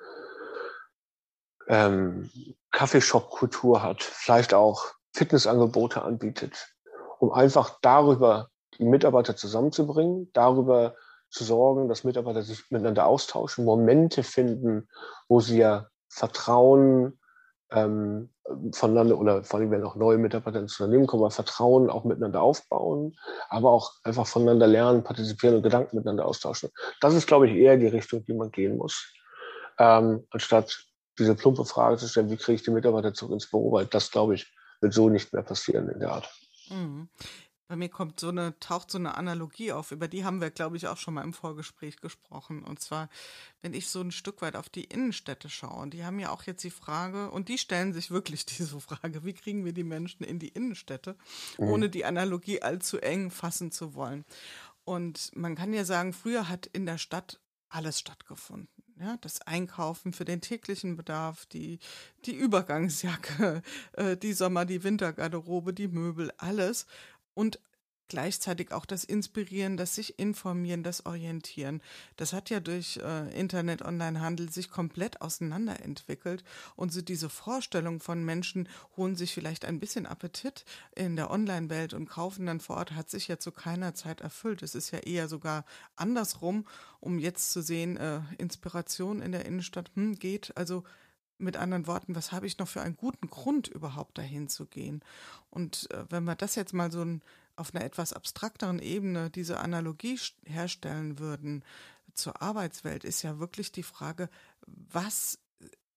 [1.68, 2.32] ähm,
[2.72, 6.68] Kaffeeshop-Kultur hat, vielleicht auch Fitnessangebote anbietet,
[7.20, 8.50] um einfach darüber
[8.80, 10.96] die Mitarbeiter zusammenzubringen, darüber
[11.30, 14.90] zu sorgen, dass Mitarbeiter sich miteinander austauschen, Momente finden,
[15.28, 17.20] wo sie ja Vertrauen
[17.72, 18.30] ähm,
[18.74, 23.18] voneinander oder vor allem, wenn auch neue Mitarbeiter ins Unternehmen kommen, Vertrauen auch miteinander aufbauen,
[23.50, 26.70] aber auch einfach voneinander lernen, partizipieren und Gedanken miteinander austauschen.
[27.02, 29.14] Das ist, glaube ich, eher die Richtung, die man gehen muss,
[29.80, 30.78] ähm, anstatt
[31.20, 34.12] diese plumpe Frage zu stellen, wie kriege ich die Mitarbeiter zurück ins Büro, weil das,
[34.12, 36.30] glaube ich, wird so nicht mehr passieren in der Art.
[36.70, 37.10] Mhm.
[37.68, 40.78] Bei mir kommt so eine, taucht so eine Analogie auf, über die haben wir, glaube
[40.78, 42.64] ich, auch schon mal im Vorgespräch gesprochen.
[42.64, 43.10] Und zwar,
[43.62, 46.44] wenn ich so ein Stück weit auf die Innenstädte schaue, und die haben ja auch
[46.44, 50.24] jetzt die Frage, und die stellen sich wirklich diese Frage, wie kriegen wir die Menschen
[50.24, 51.18] in die Innenstädte,
[51.58, 51.68] mhm.
[51.68, 54.24] ohne die Analogie allzu eng fassen zu wollen.
[54.86, 58.70] Und man kann ja sagen, früher hat in der Stadt alles stattgefunden.
[59.00, 61.78] Ja, das Einkaufen für den täglichen Bedarf, die,
[62.26, 63.62] die Übergangsjacke,
[63.94, 66.88] äh, die Sommer-, die Wintergarderobe, die Möbel, alles.
[67.38, 67.60] Und
[68.08, 71.84] gleichzeitig auch das Inspirieren, das sich informieren, das Orientieren.
[72.16, 76.44] Das hat ja durch äh, Internet, Onlinehandel sich komplett auseinanderentwickelt.
[76.76, 80.66] Und so diese Vorstellung von Menschen holen sich vielleicht ein bisschen Appetit
[80.96, 84.64] in der Online-Welt und kaufen dann vor Ort, hat sich ja zu keiner Zeit erfüllt.
[84.64, 85.64] Es ist ja eher sogar
[85.96, 86.66] andersrum,
[87.00, 90.58] um jetzt zu sehen, äh, Inspiration in der Innenstadt hm, geht.
[90.58, 90.84] Also
[91.38, 95.04] mit anderen Worten, was habe ich noch für einen guten Grund überhaupt dahin zu gehen?
[95.50, 97.22] Und äh, wenn wir das jetzt mal so ein
[97.58, 101.64] auf einer etwas abstrakteren Ebene diese Analogie herstellen würden
[102.14, 104.30] zur Arbeitswelt, ist ja wirklich die Frage,
[104.66, 105.40] was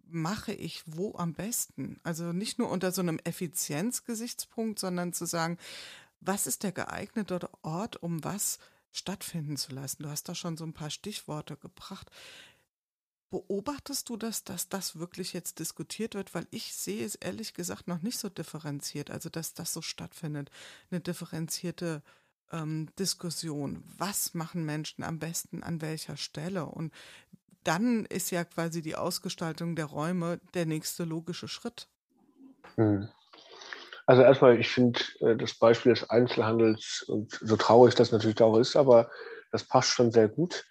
[0.09, 2.01] mache ich wo am besten?
[2.03, 5.59] Also nicht nur unter so einem Effizienzgesichtspunkt, sondern zu sagen,
[6.21, 8.59] was ist der geeignete Ort, um was
[8.91, 10.03] stattfinden zu lassen?
[10.03, 12.11] Du hast da schon so ein paar Stichworte gebracht.
[13.31, 16.35] Beobachtest du das, dass das wirklich jetzt diskutiert wird?
[16.35, 20.51] Weil ich sehe es ehrlich gesagt noch nicht so differenziert, also dass das so stattfindet,
[20.91, 22.03] eine differenzierte
[22.51, 23.85] ähm, Diskussion.
[23.97, 26.67] Was machen Menschen am besten an welcher Stelle?
[26.67, 26.93] Und
[27.63, 31.87] dann ist ja quasi die Ausgestaltung der Räume der nächste logische Schritt.
[32.77, 33.09] Hm.
[34.07, 38.59] Also erstmal, ich finde äh, das Beispiel des Einzelhandels, und so traurig das natürlich auch
[38.59, 39.09] ist, aber
[39.53, 40.65] das passt schon sehr gut.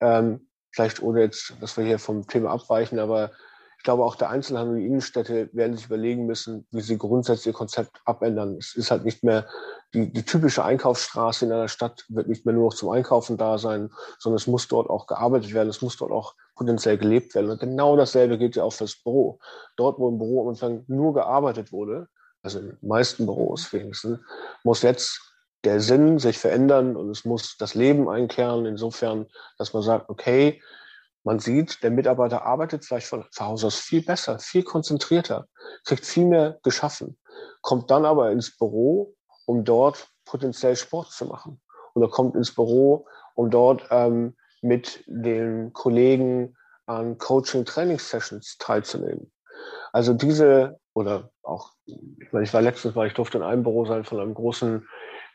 [0.00, 3.30] Ähm, vielleicht ohne jetzt, dass wir hier vom Thema abweichen, aber
[3.78, 7.52] ich glaube auch der Einzelhandel die Innenstädte werden sich überlegen müssen, wie sie grundsätzlich ihr
[7.52, 8.56] Konzept abändern.
[8.56, 9.46] Es ist halt nicht mehr
[9.92, 13.58] die, die typische Einkaufsstraße in einer Stadt wird nicht mehr nur noch zum Einkaufen da
[13.58, 17.50] sein, sondern es muss dort auch gearbeitet werden, es muss dort auch potenziell gelebt werden.
[17.50, 19.38] Und genau dasselbe gilt ja auch fürs Büro.
[19.76, 22.08] Dort, wo im Büro am Anfang nur gearbeitet wurde,
[22.42, 24.18] also in den meisten Büros wenigstens,
[24.64, 25.33] muss jetzt
[25.64, 29.26] der Sinn sich verändern und es muss das Leben einkehren, insofern,
[29.58, 30.62] dass man sagt, okay,
[31.24, 35.46] man sieht, der Mitarbeiter arbeitet vielleicht von zu Hause aus viel besser, viel konzentrierter,
[35.84, 37.18] kriegt viel mehr geschaffen,
[37.62, 39.14] kommt dann aber ins Büro,
[39.46, 41.60] um dort potenziell Sport zu machen.
[41.94, 46.56] Oder kommt ins Büro, um dort ähm, mit den Kollegen
[46.86, 49.32] an Coaching-Training-Sessions teilzunehmen.
[49.92, 53.84] Also diese, oder auch, ich meine, ich war letztens, weil ich durfte in einem Büro
[53.84, 54.86] sein von einem großen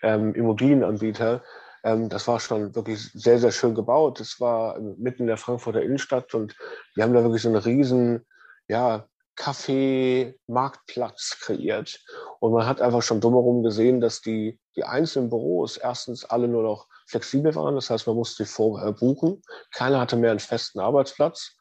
[0.02, 1.44] ähm, Immobilienanbieter.
[1.84, 4.20] Ähm, das war schon wirklich sehr, sehr schön gebaut.
[4.20, 6.56] Das war mitten in der Frankfurter Innenstadt und
[6.96, 8.26] die haben da wirklich so einen riesen,
[8.68, 9.08] ja,
[9.40, 12.04] Kaffee-Marktplatz kreiert.
[12.40, 16.64] Und man hat einfach schon drumherum gesehen, dass die, die einzelnen Büros erstens alle nur
[16.64, 17.76] noch flexibel waren.
[17.76, 19.42] Das heißt, man musste sich vorher buchen.
[19.74, 21.58] Keiner hatte mehr einen festen Arbeitsplatz,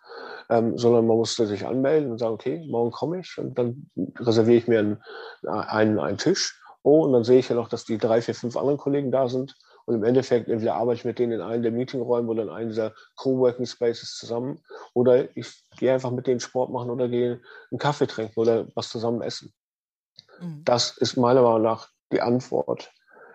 [0.51, 4.59] ähm, sondern man musste sich anmelden und sagen, okay, morgen komme ich und dann reserviere
[4.59, 5.03] ich mir einen,
[5.47, 6.61] einen, einen Tisch.
[6.83, 9.29] Oh, und dann sehe ich ja noch, dass die drei, vier, fünf anderen Kollegen da
[9.29, 9.57] sind.
[9.85, 12.69] Und im Endeffekt entweder arbeite ich mit denen in einem der Meetingräume oder in einem
[12.69, 14.61] dieser Coworking Spaces zusammen.
[14.93, 17.41] Oder ich gehe einfach mit denen Sport machen oder gehe
[17.71, 19.55] einen Kaffee trinken oder was zusammen essen.
[20.41, 20.63] Mhm.
[20.65, 22.93] Das ist meiner Meinung nach die Antwort.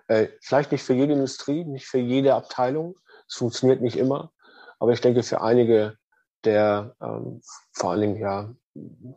[0.07, 2.95] Äh, vielleicht nicht für jede Industrie, nicht für jede Abteilung.
[3.27, 4.31] Es funktioniert nicht immer.
[4.79, 5.97] Aber ich denke, für einige
[6.43, 7.41] der ähm,
[7.71, 9.15] vor allen Dingen ja ähm,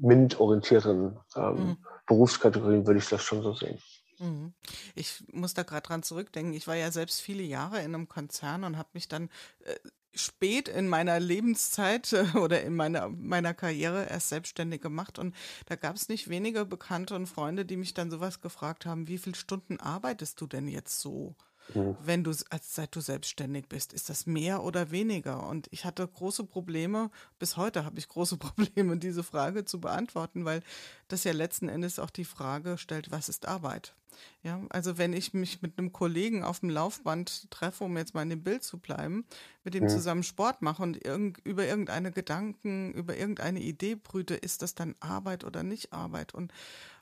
[0.00, 1.76] MINT-orientierten ähm, mhm.
[2.06, 3.80] Berufskategorien würde ich das schon so sehen.
[4.18, 4.54] Mhm.
[4.94, 6.52] Ich muss da gerade dran zurückdenken.
[6.52, 9.30] Ich war ja selbst viele Jahre in einem Konzern und habe mich dann
[9.60, 9.76] äh,
[10.14, 15.18] spät in meiner Lebenszeit äh, oder in meiner, meiner Karriere erst selbstständig gemacht.
[15.18, 15.34] Und
[15.66, 19.18] da gab es nicht wenige Bekannte und Freunde, die mich dann sowas gefragt haben, wie
[19.18, 21.34] viele Stunden arbeitest du denn jetzt so?
[21.74, 21.96] Mhm.
[22.02, 23.92] wenn du, als seit du selbstständig bist.
[23.92, 25.46] Ist das mehr oder weniger?
[25.46, 30.44] Und ich hatte große Probleme, bis heute habe ich große Probleme, diese Frage zu beantworten,
[30.44, 30.62] weil
[31.08, 33.94] das ja letzten Endes auch die Frage stellt, was ist Arbeit?
[34.42, 38.22] Ja, also wenn ich mich mit einem Kollegen auf dem Laufband treffe, um jetzt mal
[38.22, 39.24] in dem Bild zu bleiben,
[39.64, 39.88] mit dem ja.
[39.88, 44.94] zusammen Sport mache und irgend, über irgendeine Gedanken, über irgendeine Idee brüte, ist das dann
[45.00, 46.34] Arbeit oder nicht Arbeit?
[46.34, 46.52] Und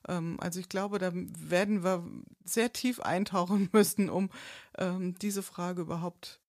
[0.08, 2.04] ähm, also ich glaube, da werden wir
[2.44, 4.30] sehr tief eintauchen müssen, um
[4.76, 6.40] ähm, diese Frage überhaupt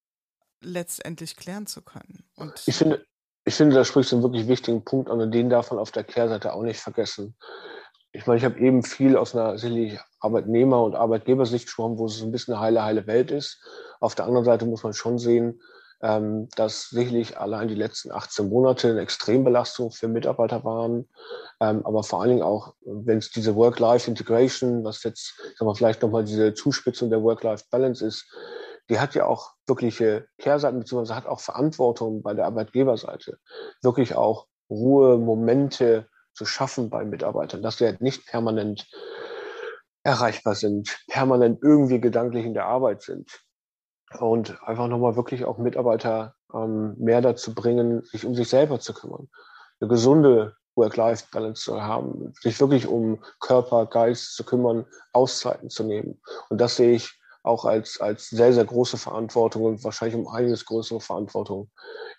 [0.61, 2.23] letztendlich klären zu können.
[2.35, 3.05] Und ich finde,
[3.45, 5.91] ich finde, da sprichst du einen wirklich wichtigen Punkt an und den darf man auf
[5.91, 7.35] der Kehrseite auch nicht vergessen.
[8.11, 12.21] Ich meine, ich habe eben viel aus einer sicherlich Arbeitnehmer- und Arbeitgebersicht gesprochen, wo es
[12.21, 13.61] ein bisschen eine heile, heile Welt ist.
[13.99, 15.61] Auf der anderen Seite muss man schon sehen,
[16.01, 21.07] ähm, dass sicherlich allein die letzten 18 Monate eine Extrembelastung für Mitarbeiter waren.
[21.59, 26.01] Ähm, aber vor allen Dingen auch, wenn es diese Work-Life-Integration, was jetzt sagen wir, vielleicht
[26.01, 28.25] nochmal diese Zuspitzung der Work-Life-Balance ist,
[28.89, 33.37] die hat ja auch wirkliche Kehrseiten, beziehungsweise hat auch Verantwortung bei der Arbeitgeberseite,
[33.83, 36.07] wirklich auch Ruhe, Momente
[36.39, 38.87] zu schaffen bei Mitarbeitern, dass sie halt nicht permanent
[40.03, 43.29] erreichbar sind, permanent irgendwie gedanklich in der Arbeit sind
[44.19, 48.93] und einfach nochmal wirklich auch Mitarbeiter ähm, mehr dazu bringen, sich um sich selber zu
[48.93, 49.27] kümmern.
[49.81, 56.21] Eine gesunde Work-Life-Balance zu haben, sich wirklich um Körper, Geist zu kümmern, Auszeiten zu nehmen.
[56.47, 60.65] Und das sehe ich auch als, als sehr, sehr große Verantwortung und wahrscheinlich um einiges
[60.65, 61.69] größere Verantwortung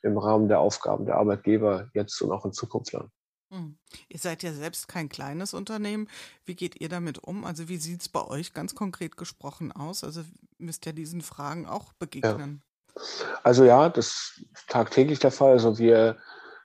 [0.03, 3.11] im Rahmen der Aufgaben der Arbeitgeber jetzt und auch in Zukunft lang.
[3.51, 3.77] Hm.
[4.09, 6.09] Ihr seid ja selbst kein kleines Unternehmen.
[6.45, 7.45] Wie geht ihr damit um?
[7.45, 10.05] Also wie sieht es bei euch ganz konkret gesprochen aus?
[10.05, 10.23] Also
[10.59, 12.63] müsst ihr diesen Fragen auch begegnen.
[12.97, 13.03] Ja.
[13.43, 15.53] Also ja, das ist tagtäglich der Fall.
[15.53, 16.17] Also wir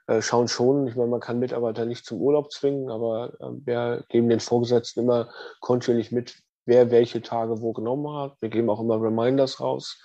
[0.07, 4.05] äh, schauen schon, ich meine, man kann Mitarbeiter nicht zum Urlaub zwingen, aber äh, wir
[4.09, 5.29] geben den Vorgesetzten immer
[5.61, 8.37] kontinuierlich mit, wer welche Tage wo genommen hat.
[8.41, 9.99] Wir geben auch immer Reminders raus.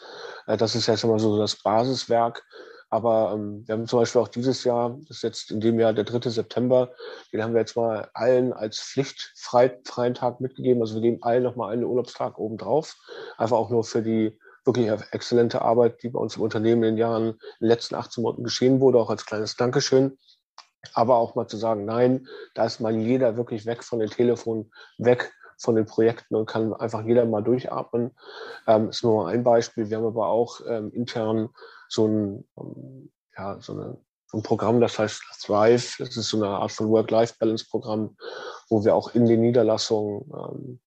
[0.47, 2.43] Äh, das ist jetzt immer so das Basiswerk.
[2.91, 5.93] Aber ähm, wir haben zum Beispiel auch dieses Jahr, das ist jetzt in dem Jahr
[5.93, 6.29] der 3.
[6.29, 6.91] September,
[7.33, 10.83] den haben wir jetzt mal allen als pflichtfreien Tag mitgegeben.
[10.83, 12.97] Also wir geben allen nochmal einen Urlaubstag obendrauf.
[13.39, 16.99] Einfach auch nur für die wirklich exzellente Arbeit, die bei uns im Unternehmen in den
[16.99, 20.19] Jahren, in den letzten 18 Monaten geschehen wurde, auch als kleines Dankeschön.
[20.93, 24.73] Aber auch mal zu sagen, nein, da ist mal jeder wirklich weg von den Telefonen,
[24.99, 28.13] weg von den Projekten und kann einfach jeder mal durchatmen.
[28.67, 29.91] Ähm, ist nur mal ein Beispiel.
[29.91, 31.51] Wir haben aber auch ähm, intern
[31.91, 32.45] so ein,
[33.37, 35.97] ja, so, eine, so ein Programm, das heißt Thrive.
[35.99, 38.17] Das ist so eine Art von Work-Life-Balance-Programm,
[38.69, 40.81] wo wir auch in den Niederlassungen ähm,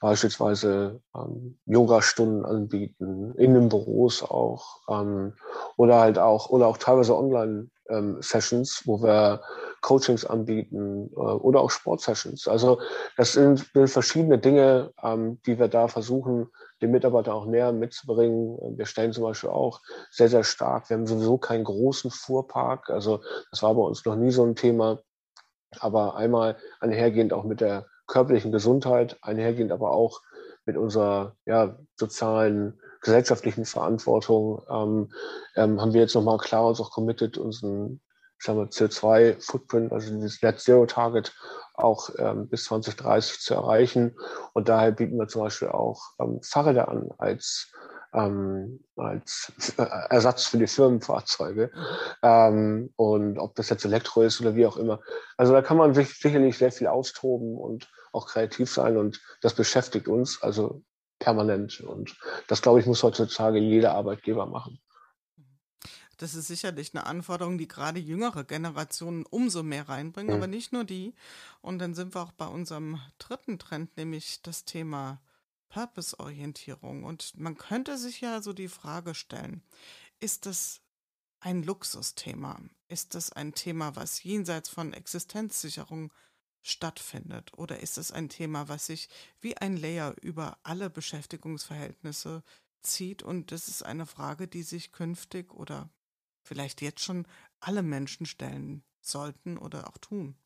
[0.00, 5.32] beispielsweise ähm, Yoga-Stunden anbieten, in den Büros auch, ähm,
[5.76, 9.40] oder halt auch, oder auch teilweise Online-Sessions, ähm, wo wir
[9.80, 12.46] Coachings anbieten äh, oder auch Sportsessions.
[12.46, 12.78] Also
[13.16, 16.48] das sind, sind verschiedene Dinge, ähm, die wir da versuchen,
[16.82, 18.76] den Mitarbeiter auch näher mitzubringen.
[18.76, 23.20] Wir stellen zum Beispiel auch sehr, sehr stark, wir haben sowieso keinen großen Fuhrpark, also
[23.50, 25.00] das war bei uns noch nie so ein Thema,
[25.78, 30.20] aber einmal einhergehend auch mit der körperlichen Gesundheit, einhergehend aber auch
[30.64, 35.12] mit unserer ja, sozialen, gesellschaftlichen Verantwortung, ähm,
[35.54, 37.38] ähm, haben wir jetzt nochmal klar uns auch committed,
[38.46, 41.34] unseren CO2-Footprint, also dieses Net Zero Target
[41.74, 44.16] auch ähm, bis 2030 zu erreichen.
[44.52, 47.72] Und daher bieten wir zum Beispiel auch ähm, Fahrräder an als,
[48.14, 51.70] ähm, als Ersatz für die Firmenfahrzeuge.
[52.22, 55.00] Ähm, und ob das jetzt Elektro ist oder wie auch immer.
[55.36, 59.54] Also da kann man sich sicherlich sehr viel austoben und auch kreativ sein und das
[59.54, 60.82] beschäftigt uns also
[61.18, 61.80] permanent.
[61.80, 62.16] Und
[62.48, 64.80] das, glaube ich, muss heutzutage jeder Arbeitgeber machen.
[66.16, 70.42] Das ist sicherlich eine Anforderung, die gerade jüngere Generationen umso mehr reinbringen, mhm.
[70.42, 71.14] aber nicht nur die.
[71.60, 75.20] Und dann sind wir auch bei unserem dritten Trend, nämlich das Thema
[75.68, 77.04] Purpose-Orientierung.
[77.04, 79.62] Und man könnte sich ja so die Frage stellen,
[80.18, 80.80] ist das
[81.40, 82.60] ein Luxusthema?
[82.88, 86.12] Ist das ein Thema, was jenseits von Existenzsicherung
[86.62, 87.52] stattfindet?
[87.58, 89.08] Oder ist es ein Thema, was sich
[89.40, 92.42] wie ein Layer über alle Beschäftigungsverhältnisse
[92.80, 93.22] zieht?
[93.22, 95.90] Und das ist eine Frage, die sich künftig oder
[96.46, 97.26] vielleicht jetzt schon
[97.60, 100.36] alle Menschen stellen sollten oder auch tun.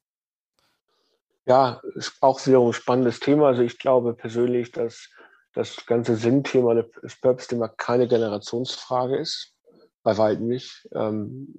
[1.46, 1.80] Ja,
[2.20, 3.48] auch wiederum ein spannendes Thema.
[3.48, 5.08] Also ich glaube persönlich, dass
[5.54, 9.54] das ganze Sinnthema, das Purpose-Thema keine Generationsfrage ist.
[10.02, 10.88] Bei weitem nicht.
[10.94, 11.54] Ähm,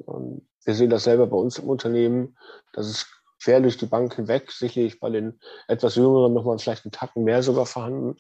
[0.64, 2.38] wir sehen das selber bei uns im Unternehmen,
[2.74, 3.08] dass es
[3.44, 7.44] quer durch die Bank hinweg, sicherlich bei den etwas Jüngeren nochmal vielleicht einen Tacken mehr
[7.44, 8.18] sogar vorhanden.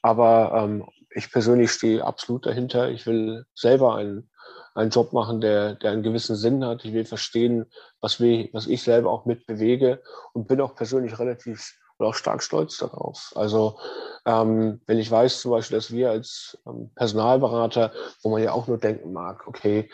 [0.00, 2.90] Aber ähm, ich persönlich stehe absolut dahinter.
[2.90, 4.30] Ich will selber einen,
[4.74, 6.84] einen Job machen, der, der einen gewissen Sinn hat.
[6.84, 7.66] Ich will verstehen,
[8.00, 10.02] was, wir, was ich selber auch mit bewege
[10.32, 13.32] und bin auch persönlich relativ oder auch stark stolz darauf.
[13.34, 13.78] Also
[14.26, 17.92] ähm, wenn ich weiß zum Beispiel, dass wir als ähm, Personalberater,
[18.22, 19.88] wo man ja auch nur denken mag, okay,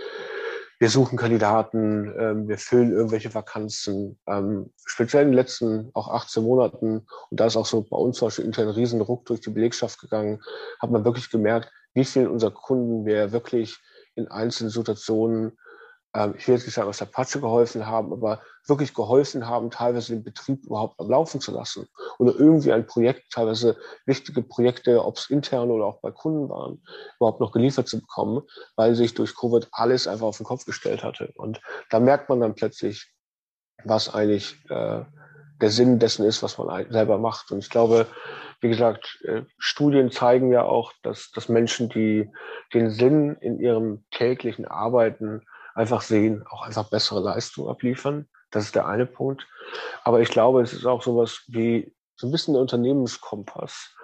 [0.80, 4.18] wir suchen Kandidaten, ähm, wir füllen irgendwelche Vakanzen.
[4.26, 8.18] Ähm, speziell in den letzten auch 18 Monaten, und da ist auch so bei uns
[8.18, 10.40] zum Beispiel intern ein Riesendruck durch die Belegschaft gegangen,
[10.80, 13.78] hat man wirklich gemerkt, wie vielen unserer Kunden wir wirklich
[14.18, 15.56] in einzelnen Situationen
[16.14, 19.70] ähm, ich will jetzt nicht sagen, aus der Patsche geholfen haben, aber wirklich geholfen haben,
[19.70, 21.88] teilweise den Betrieb überhaupt am Laufen zu lassen.
[22.18, 26.82] Oder irgendwie ein Projekt, teilweise wichtige Projekte, ob es intern oder auch bei Kunden waren,
[27.18, 28.42] überhaupt noch geliefert zu bekommen,
[28.76, 31.32] weil sich durch Covid alles einfach auf den Kopf gestellt hatte.
[31.36, 31.60] Und
[31.90, 33.12] da merkt man dann plötzlich,
[33.84, 35.04] was eigentlich äh,
[35.60, 37.50] der Sinn dessen ist, was man selber macht.
[37.50, 38.06] Und ich glaube,
[38.60, 42.30] wie gesagt, äh, Studien zeigen ja auch, dass, dass Menschen, die
[42.74, 45.42] den Sinn in ihrem täglichen Arbeiten
[45.74, 48.28] einfach sehen, auch einfach bessere Leistung abliefern.
[48.50, 49.46] Das ist der eine Punkt.
[50.04, 53.94] Aber ich glaube, es ist auch sowas wie so ein bisschen der Unternehmenskompass,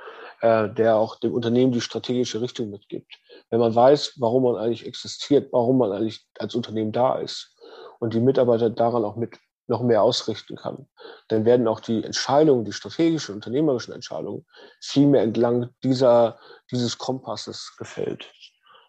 [0.41, 3.13] äh, der auch dem Unternehmen die strategische Richtung mitgibt.
[3.51, 7.57] Wenn man weiß, warum man eigentlich existiert, warum man eigentlich als Unternehmen da ist
[7.99, 10.87] und die Mitarbeiter daran auch mit noch mehr ausrichten kann,
[11.29, 14.47] dann werden auch die Entscheidungen, die strategischen, unternehmerischen Entscheidungen
[14.81, 16.39] viel mehr entlang dieser,
[16.71, 18.31] dieses Kompasses gefällt.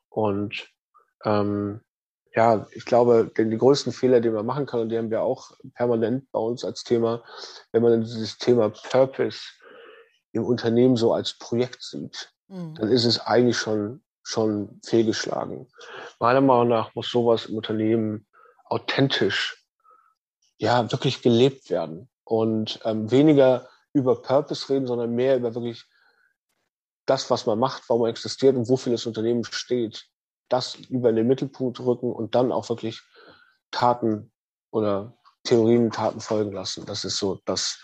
[0.09, 0.67] Und
[1.23, 1.81] ähm,
[2.35, 5.21] ja, ich glaube, den, die größten Fehler, den man machen kann, und die haben wir
[5.21, 7.23] auch permanent bei uns als Thema,
[7.71, 9.39] wenn man dieses Thema Purpose
[10.33, 12.75] im Unternehmen so als Projekt sieht, mhm.
[12.75, 15.69] dann ist es eigentlich schon, schon fehlgeschlagen.
[16.19, 18.27] Meiner Meinung nach muss sowas im Unternehmen
[18.65, 19.64] authentisch,
[20.57, 25.85] ja, wirklich gelebt werden und ähm, weniger über Purpose reden, sondern mehr über wirklich
[27.05, 30.09] das, was man macht, warum man existiert und wofür das Unternehmen steht
[30.49, 33.01] das über den Mittelpunkt rücken und dann auch wirklich
[33.71, 34.31] Taten
[34.71, 36.85] oder Theorien, Taten folgen lassen.
[36.85, 37.83] Das ist so das,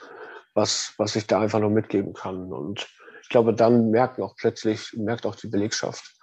[0.54, 2.52] was, was ich da einfach nur mitgeben kann.
[2.52, 2.88] Und
[3.24, 6.16] ich glaube, dann merken auch plötzlich, merkt auch die Belegschaft,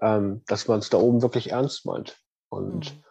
[0.00, 2.18] ähm, dass man es da oben wirklich ernst meint.
[2.48, 3.04] Und mhm.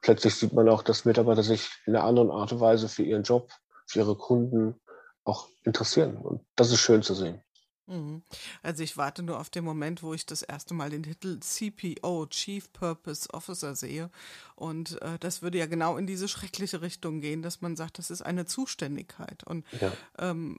[0.00, 3.22] Plötzlich sieht man auch, dass Mitarbeiter sich in einer anderen Art und Weise für ihren
[3.22, 3.50] Job,
[3.86, 4.80] für ihre Kunden
[5.24, 6.16] auch interessieren.
[6.16, 7.42] Und das ist schön zu sehen.
[7.88, 8.22] Mhm.
[8.62, 12.26] Also ich warte nur auf den Moment, wo ich das erste Mal den Titel CPO,
[12.26, 14.10] Chief Purpose Officer sehe.
[14.56, 18.10] Und äh, das würde ja genau in diese schreckliche Richtung gehen, dass man sagt, das
[18.10, 19.42] ist eine Zuständigkeit.
[19.44, 19.92] Und ja.
[20.18, 20.58] ähm,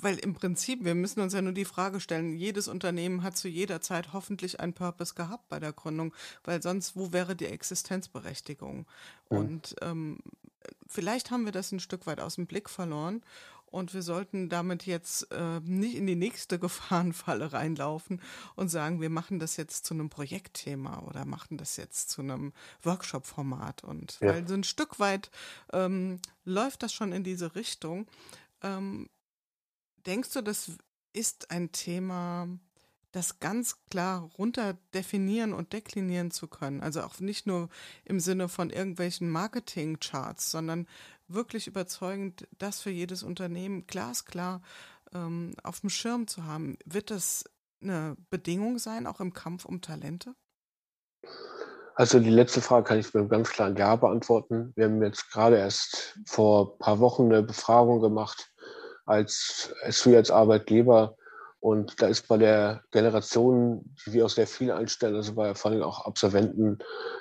[0.00, 3.48] weil im Prinzip, wir müssen uns ja nur die Frage stellen, jedes Unternehmen hat zu
[3.48, 6.14] jeder Zeit hoffentlich einen Purpose gehabt bei der Gründung,
[6.44, 8.86] weil sonst, wo wäre die Existenzberechtigung?
[9.30, 9.36] Mhm.
[9.36, 10.18] Und ähm,
[10.86, 13.22] vielleicht haben wir das ein Stück weit aus dem Blick verloren
[13.72, 18.20] und wir sollten damit jetzt äh, nicht in die nächste Gefahrenfalle reinlaufen
[18.54, 22.52] und sagen, wir machen das jetzt zu einem Projektthema oder machen das jetzt zu einem
[22.82, 23.82] Workshop-Format.
[23.82, 24.28] Und ja.
[24.28, 25.30] weil so ein Stück weit
[25.72, 28.06] ähm, läuft das schon in diese Richtung.
[28.62, 29.08] Ähm,
[30.06, 30.72] denkst du, das
[31.12, 32.48] ist ein Thema,
[33.12, 36.80] das ganz klar runter definieren und deklinieren zu können.
[36.80, 37.68] Also auch nicht nur
[38.04, 40.86] im Sinne von irgendwelchen Marketing-Charts, sondern
[41.28, 44.62] wirklich überzeugend, das für jedes Unternehmen glasklar
[45.12, 46.78] ähm, auf dem Schirm zu haben.
[46.84, 47.44] Wird das
[47.82, 50.34] eine Bedingung sein, auch im Kampf um Talente?
[51.94, 54.72] Also die letzte Frage kann ich mit einem ganz klaren Ja beantworten.
[54.76, 58.51] Wir haben jetzt gerade erst vor ein paar Wochen eine Befragung gemacht
[59.04, 61.16] als SU als Arbeitgeber.
[61.60, 65.70] Und da ist bei der Generation, die wir aus der viel einstellen, also bei vor
[65.70, 66.78] allem auch Absolventen,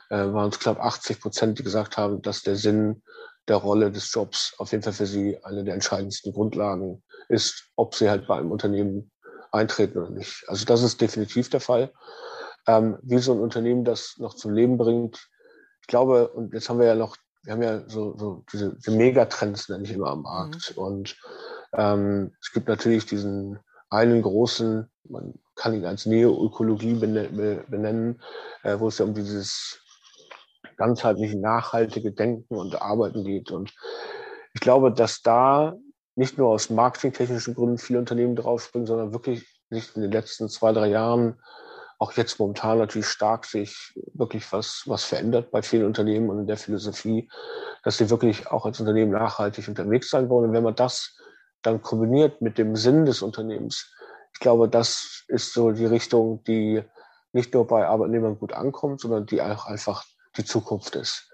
[0.09, 3.03] äh, waren es knapp 80 Prozent, die gesagt haben, dass der Sinn
[3.47, 7.95] der Rolle des Jobs auf jeden Fall für sie eine der entscheidendsten Grundlagen ist, ob
[7.95, 9.11] sie halt bei einem Unternehmen
[9.51, 10.43] eintreten oder nicht.
[10.47, 11.91] Also das ist definitiv der Fall.
[12.67, 15.29] Ähm, wie so ein Unternehmen das noch zum Leben bringt,
[15.81, 18.91] ich glaube, und jetzt haben wir ja noch, wir haben ja so, so diese, diese
[18.91, 20.73] Megatrends, nenne ich immer am Markt.
[20.75, 20.83] Mhm.
[20.83, 21.17] Und
[21.73, 23.59] ähm, es gibt natürlich diesen
[23.89, 28.21] einen großen, man kann ihn als Neoökologie benennen,
[28.63, 29.81] äh, wo es ja um dieses
[30.77, 33.51] ganzheitliche, nachhaltige Denken und Arbeiten geht.
[33.51, 33.73] Und
[34.53, 35.75] ich glaube, dass da
[36.15, 40.73] nicht nur aus marketingtechnischen Gründen viele Unternehmen draufspringen, sondern wirklich nicht in den letzten zwei,
[40.73, 41.39] drei Jahren,
[41.99, 46.47] auch jetzt momentan natürlich stark sich wirklich was, was verändert bei vielen Unternehmen und in
[46.47, 47.29] der Philosophie,
[47.83, 50.49] dass sie wirklich auch als Unternehmen nachhaltig unterwegs sein wollen.
[50.49, 51.15] Und wenn man das
[51.61, 53.91] dann kombiniert mit dem Sinn des Unternehmens,
[54.33, 56.83] ich glaube, das ist so die Richtung, die
[57.33, 60.05] nicht nur bei Arbeitnehmern gut ankommt, sondern die auch einfach
[60.37, 61.29] die Zukunft ist.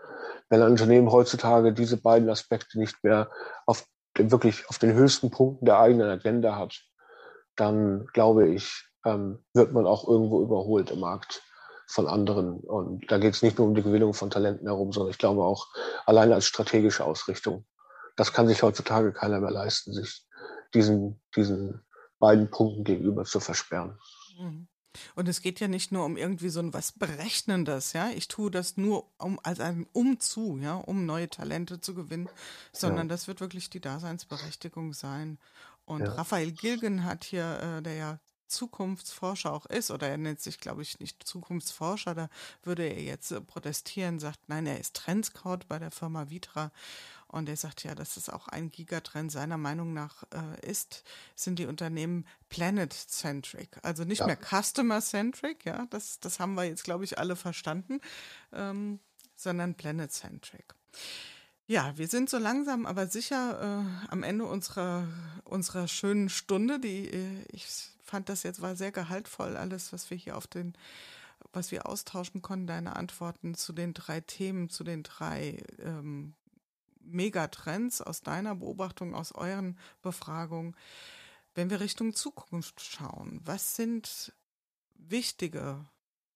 [0.49, 3.29] Wenn ein Unternehmen heutzutage diese beiden Aspekte nicht mehr
[3.65, 6.81] auf wirklich auf den höchsten Punkten der eigenen Agenda hat,
[7.55, 11.43] dann glaube ich, ähm, wird man auch irgendwo überholt im Markt
[11.87, 12.59] von anderen.
[12.59, 15.43] Und da geht es nicht nur um die Gewinnung von Talenten herum, sondern ich glaube
[15.43, 15.67] auch
[16.05, 17.65] alleine als strategische Ausrichtung.
[18.17, 20.25] Das kann sich heutzutage keiner mehr leisten, sich
[20.73, 21.81] diesen, diesen
[22.19, 23.97] beiden Punkten gegenüber zu versperren.
[24.37, 24.67] Mhm.
[25.15, 28.09] Und es geht ja nicht nur um irgendwie so ein was Berechnendes, ja.
[28.09, 32.29] Ich tue das nur um als ein Umzu, ja, um neue Talente zu gewinnen,
[32.71, 33.13] sondern ja.
[33.13, 35.37] das wird wirklich die Daseinsberechtigung sein.
[35.85, 36.13] Und ja.
[36.13, 40.81] Raphael Gilgen hat hier, äh, der ja Zukunftsforscher auch ist, oder er nennt sich, glaube
[40.81, 42.29] ich, nicht Zukunftsforscher, da
[42.63, 46.71] würde er jetzt äh, protestieren, sagt, nein, er ist Trendscout bei der Firma Vitra
[47.27, 51.03] und er sagt ja, dass es auch ein Gigatrend seiner Meinung nach äh, ist,
[51.35, 53.77] sind die Unternehmen planet-centric.
[53.83, 54.27] Also nicht ja.
[54.27, 57.99] mehr customer-centric, ja, das, das haben wir jetzt, glaube ich, alle verstanden,
[58.53, 58.99] ähm,
[59.35, 60.73] sondern planet-centric.
[61.69, 65.05] Ja, wir sind so langsam, aber sicher äh, am Ende unserer,
[65.43, 66.79] unserer schönen Stunde.
[66.79, 67.67] Die, äh, ich
[68.05, 70.73] fand das jetzt war sehr gehaltvoll, alles, was wir hier auf den,
[71.51, 76.33] was wir austauschen konnten, deine Antworten zu den drei Themen, zu den drei ähm,
[77.07, 80.75] Megatrends aus deiner Beobachtung, aus euren Befragungen.
[81.55, 84.33] Wenn wir Richtung Zukunft schauen, was sind
[84.95, 85.85] wichtige,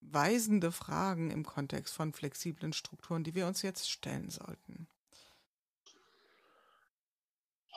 [0.01, 4.87] weisende Fragen im Kontext von flexiblen Strukturen, die wir uns jetzt stellen sollten?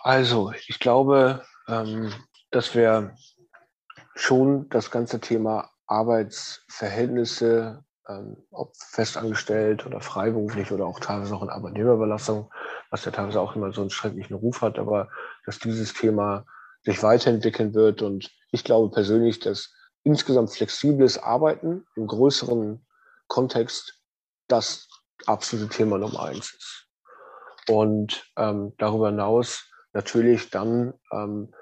[0.02, 2.12] Also, ich glaube, ähm,
[2.50, 3.16] dass wir
[4.14, 11.50] schon das ganze Thema Arbeitsverhältnisse, ähm, ob festangestellt oder freiberuflich oder auch teilweise auch in
[11.50, 12.52] Arbeitnehmerüberlassung,
[12.90, 15.08] was ja teilweise auch immer so einen schrecklichen Ruf hat, aber
[15.46, 16.44] dass dieses Thema
[16.82, 18.02] sich weiterentwickeln wird.
[18.02, 22.86] Und ich glaube persönlich, dass insgesamt flexibles Arbeiten im größeren
[23.26, 24.00] Kontext
[24.48, 24.88] das
[25.26, 26.88] absolute Thema Nummer eins ist.
[27.68, 31.54] Und ähm, darüber hinaus natürlich dann, ähm,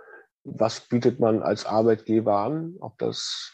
[0.42, 3.52] was bietet man als Arbeitgeber an, ob das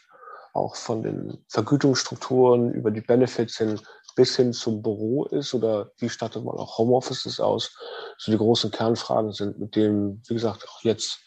[0.53, 3.79] auch von den Vergütungsstrukturen über die Benefits hin
[4.15, 7.73] bis hin zum Büro ist oder wie stattet man auch Homeoffices aus,
[8.17, 11.19] so die großen Kernfragen sind, mit denen, wie gesagt, auch jetzt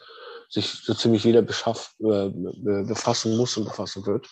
[0.50, 4.28] sich so ziemlich jeder beschaff, äh, befassen muss und befassen wird.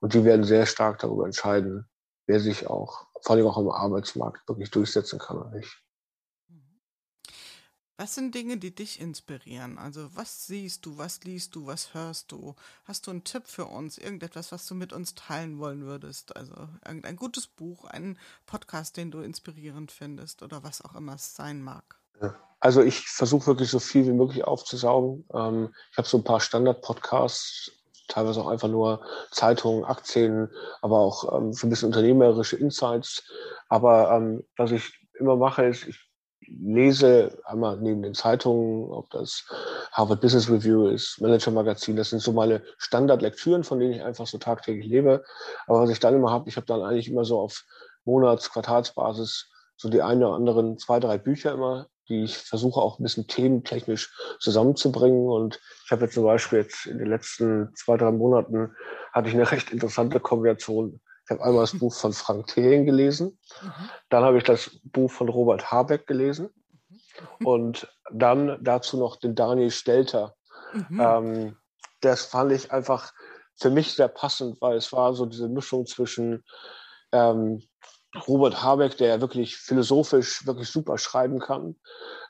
[0.00, 1.90] Und die werden sehr stark darüber entscheiden,
[2.26, 5.82] wer sich auch, vor allem auch am Arbeitsmarkt, wirklich durchsetzen kann oder nicht.
[8.00, 9.76] Was sind Dinge, die dich inspirieren?
[9.76, 12.54] Also was siehst du, was liest du, was hörst du?
[12.84, 13.98] Hast du einen Tipp für uns?
[13.98, 16.34] Irgendetwas, was du mit uns teilen wollen würdest?
[16.34, 21.36] Also irgendein gutes Buch, einen Podcast, den du inspirierend findest oder was auch immer es
[21.36, 21.84] sein mag.
[22.58, 25.26] Also ich versuche wirklich so viel wie möglich aufzusaugen.
[25.34, 27.70] Ähm, ich habe so ein paar Standard-Podcasts,
[28.08, 30.48] teilweise auch einfach nur Zeitungen, Aktien,
[30.80, 33.22] aber auch ähm, so ein bisschen unternehmerische Insights.
[33.68, 36.09] Aber ähm, was ich immer mache, ist, ich
[36.46, 39.44] lese einmal neben den Zeitungen, ob das
[39.92, 44.26] Harvard Business Review ist, Manager Magazin, das sind so meine Standardlektüren, von denen ich einfach
[44.26, 45.24] so tagtäglich lebe.
[45.66, 47.64] Aber was ich dann immer habe, ich habe dann eigentlich immer so auf
[48.04, 52.98] Monats-, Quartalsbasis so die eine oder anderen zwei, drei Bücher immer, die ich versuche auch
[52.98, 55.28] ein bisschen thementechnisch zusammenzubringen.
[55.28, 58.74] Und ich habe jetzt zum Beispiel jetzt in den letzten zwei, drei Monaten
[59.12, 61.00] hatte ich eine recht interessante Kombination
[61.30, 63.90] ich habe einmal das Buch von Frank Thelen gelesen, mhm.
[64.08, 66.50] dann habe ich das Buch von Robert Habeck gelesen
[67.38, 67.46] mhm.
[67.46, 70.34] und dann dazu noch den Daniel Stelter.
[70.72, 71.00] Mhm.
[71.00, 71.56] Ähm,
[72.00, 73.12] das fand ich einfach
[73.54, 76.42] für mich sehr passend, weil es war so diese Mischung zwischen
[77.12, 77.62] ähm,
[78.26, 81.76] Robert Habeck, der wirklich philosophisch wirklich super schreiben kann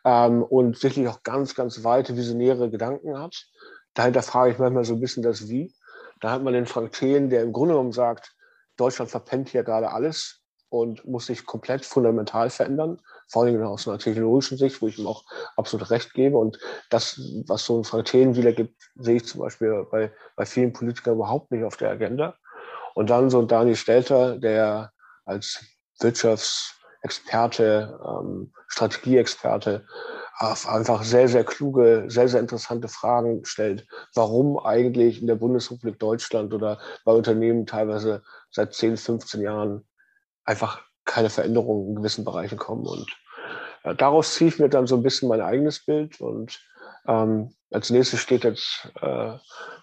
[0.04, 3.46] ähm, und wirklich auch ganz, ganz weite visionäre Gedanken hat.
[3.94, 5.72] Dahinter frage ich manchmal so ein bisschen das Wie.
[6.20, 8.34] Da hat man den Frank Thelen, der im Grunde genommen sagt,
[8.80, 13.98] Deutschland verpennt hier gerade alles und muss sich komplett fundamental verändern, vor allem aus einer
[13.98, 15.24] technologischen Sicht, wo ich ihm auch
[15.56, 16.38] absolut recht gebe.
[16.38, 16.58] Und
[16.90, 21.50] das, was so ein Frank wiedergibt, sehe ich zum Beispiel bei, bei vielen Politikern überhaupt
[21.50, 22.36] nicht auf der Agenda.
[22.94, 24.92] Und dann so ein Daniel Stelter, der
[25.24, 25.64] als
[26.00, 29.86] Wirtschafts-, Experte, ähm, Strategieexperte,
[30.38, 36.54] einfach sehr, sehr kluge, sehr, sehr interessante Fragen stellt, warum eigentlich in der Bundesrepublik Deutschland
[36.54, 39.86] oder bei Unternehmen teilweise seit 10, 15 Jahren
[40.44, 42.86] einfach keine Veränderungen in gewissen Bereichen kommen.
[42.86, 43.06] Und
[43.84, 46.20] äh, daraus ziehe ich mir dann so ein bisschen mein eigenes Bild.
[46.20, 46.60] Und
[47.06, 49.32] ähm, als nächstes steht jetzt äh,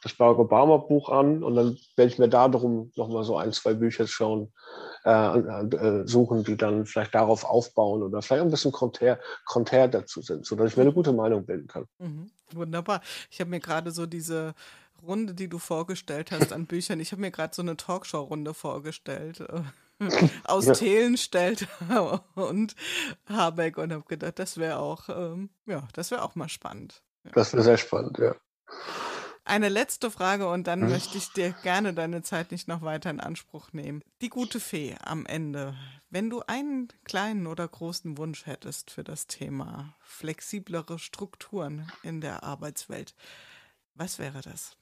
[0.04, 3.74] das Barack Obama Buch an und dann werde ich mir darum nochmal so ein, zwei
[3.74, 4.52] Bücher schauen,
[5.06, 10.22] äh, äh, suchen, die dann vielleicht darauf aufbauen oder vielleicht ein bisschen konträr, konträr dazu
[10.22, 11.86] sind, sodass ich mir eine gute Meinung bilden kann.
[12.00, 12.30] Mhm.
[12.54, 13.02] Wunderbar.
[13.30, 14.54] Ich habe mir gerade so diese
[15.04, 19.44] Runde, die du vorgestellt hast an Büchern, ich habe mir gerade so eine Talkshow-Runde vorgestellt.
[20.44, 20.74] aus ja.
[20.74, 21.68] Thelen stellt
[22.36, 22.76] und
[23.28, 27.02] Habeck und habe gedacht, das wäre auch, ähm, ja, das wäre auch mal spannend.
[27.24, 27.32] Ja.
[27.34, 28.36] Das wäre sehr spannend, ja.
[29.44, 30.90] Eine letzte Frage und dann hm.
[30.90, 34.04] möchte ich dir gerne deine Zeit nicht noch weiter in Anspruch nehmen.
[34.22, 35.74] Die gute Fee am Ende.
[36.10, 42.44] Wenn du einen kleinen oder großen Wunsch hättest für das Thema flexiblere Strukturen in der
[42.44, 43.16] Arbeitswelt,
[43.96, 44.76] was wäre das?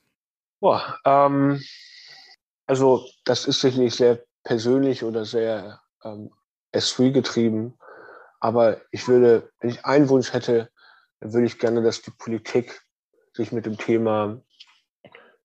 [0.66, 1.62] Boah, ähm,
[2.66, 6.32] also das ist sicherlich sehr persönlich oder sehr ähm,
[6.74, 7.78] S3 getrieben.
[8.40, 10.72] Aber ich würde, wenn ich einen Wunsch hätte,
[11.20, 12.82] dann würde ich gerne, dass die Politik
[13.34, 14.42] sich mit dem Thema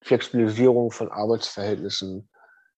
[0.01, 2.31] Flexibilisierung von Arbeitsverhältnissen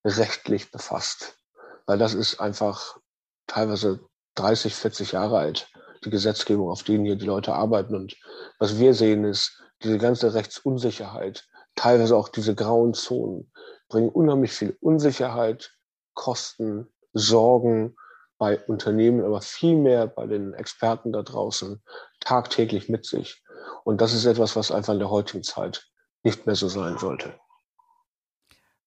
[0.05, 1.39] rechtlich befasst.
[1.87, 2.99] Weil das ist einfach
[3.47, 4.01] teilweise
[4.35, 5.71] 30, 40 Jahre alt,
[6.05, 7.95] die Gesetzgebung, auf denen hier die Leute arbeiten.
[7.95, 8.17] Und
[8.59, 13.51] was wir sehen, ist, diese ganze Rechtsunsicherheit, teilweise auch diese grauen Zonen,
[13.89, 15.77] bringen unheimlich viel Unsicherheit,
[16.15, 17.97] Kosten, Sorgen
[18.39, 21.83] bei Unternehmen, aber vielmehr bei den Experten da draußen
[22.21, 23.43] tagtäglich mit sich.
[23.85, 25.89] Und das ist etwas, was einfach in der heutigen Zeit
[26.23, 27.39] nicht mehr so sein sollte.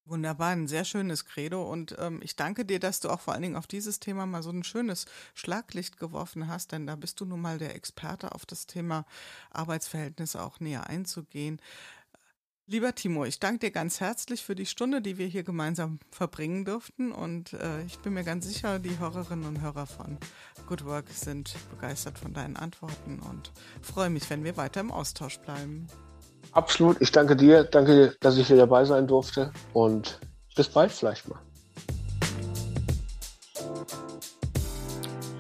[0.08, 3.42] Wunderbar, ein sehr schönes Credo und ähm, ich danke dir, dass du auch vor allen
[3.42, 7.26] Dingen auf dieses Thema mal so ein schönes Schlaglicht geworfen hast, denn da bist du
[7.26, 9.06] nun mal der Experte auf das Thema
[9.50, 11.60] Arbeitsverhältnisse auch näher einzugehen.
[12.68, 16.66] Lieber Timo, ich danke dir ganz herzlich für die Stunde, die wir hier gemeinsam verbringen
[16.66, 17.12] durften.
[17.12, 20.18] Und äh, ich bin mir ganz sicher, die Hörerinnen und Hörer von
[20.66, 23.52] Good Work sind begeistert von deinen Antworten und
[23.84, 25.86] freue mich, wenn wir weiter im Austausch bleiben.
[26.54, 27.00] Absolut.
[27.02, 27.66] Ich danke dir.
[27.66, 29.54] Danke, dass ich hier dabei sein durfte.
[29.74, 30.20] Und
[30.56, 31.45] bis bald vielleicht mal.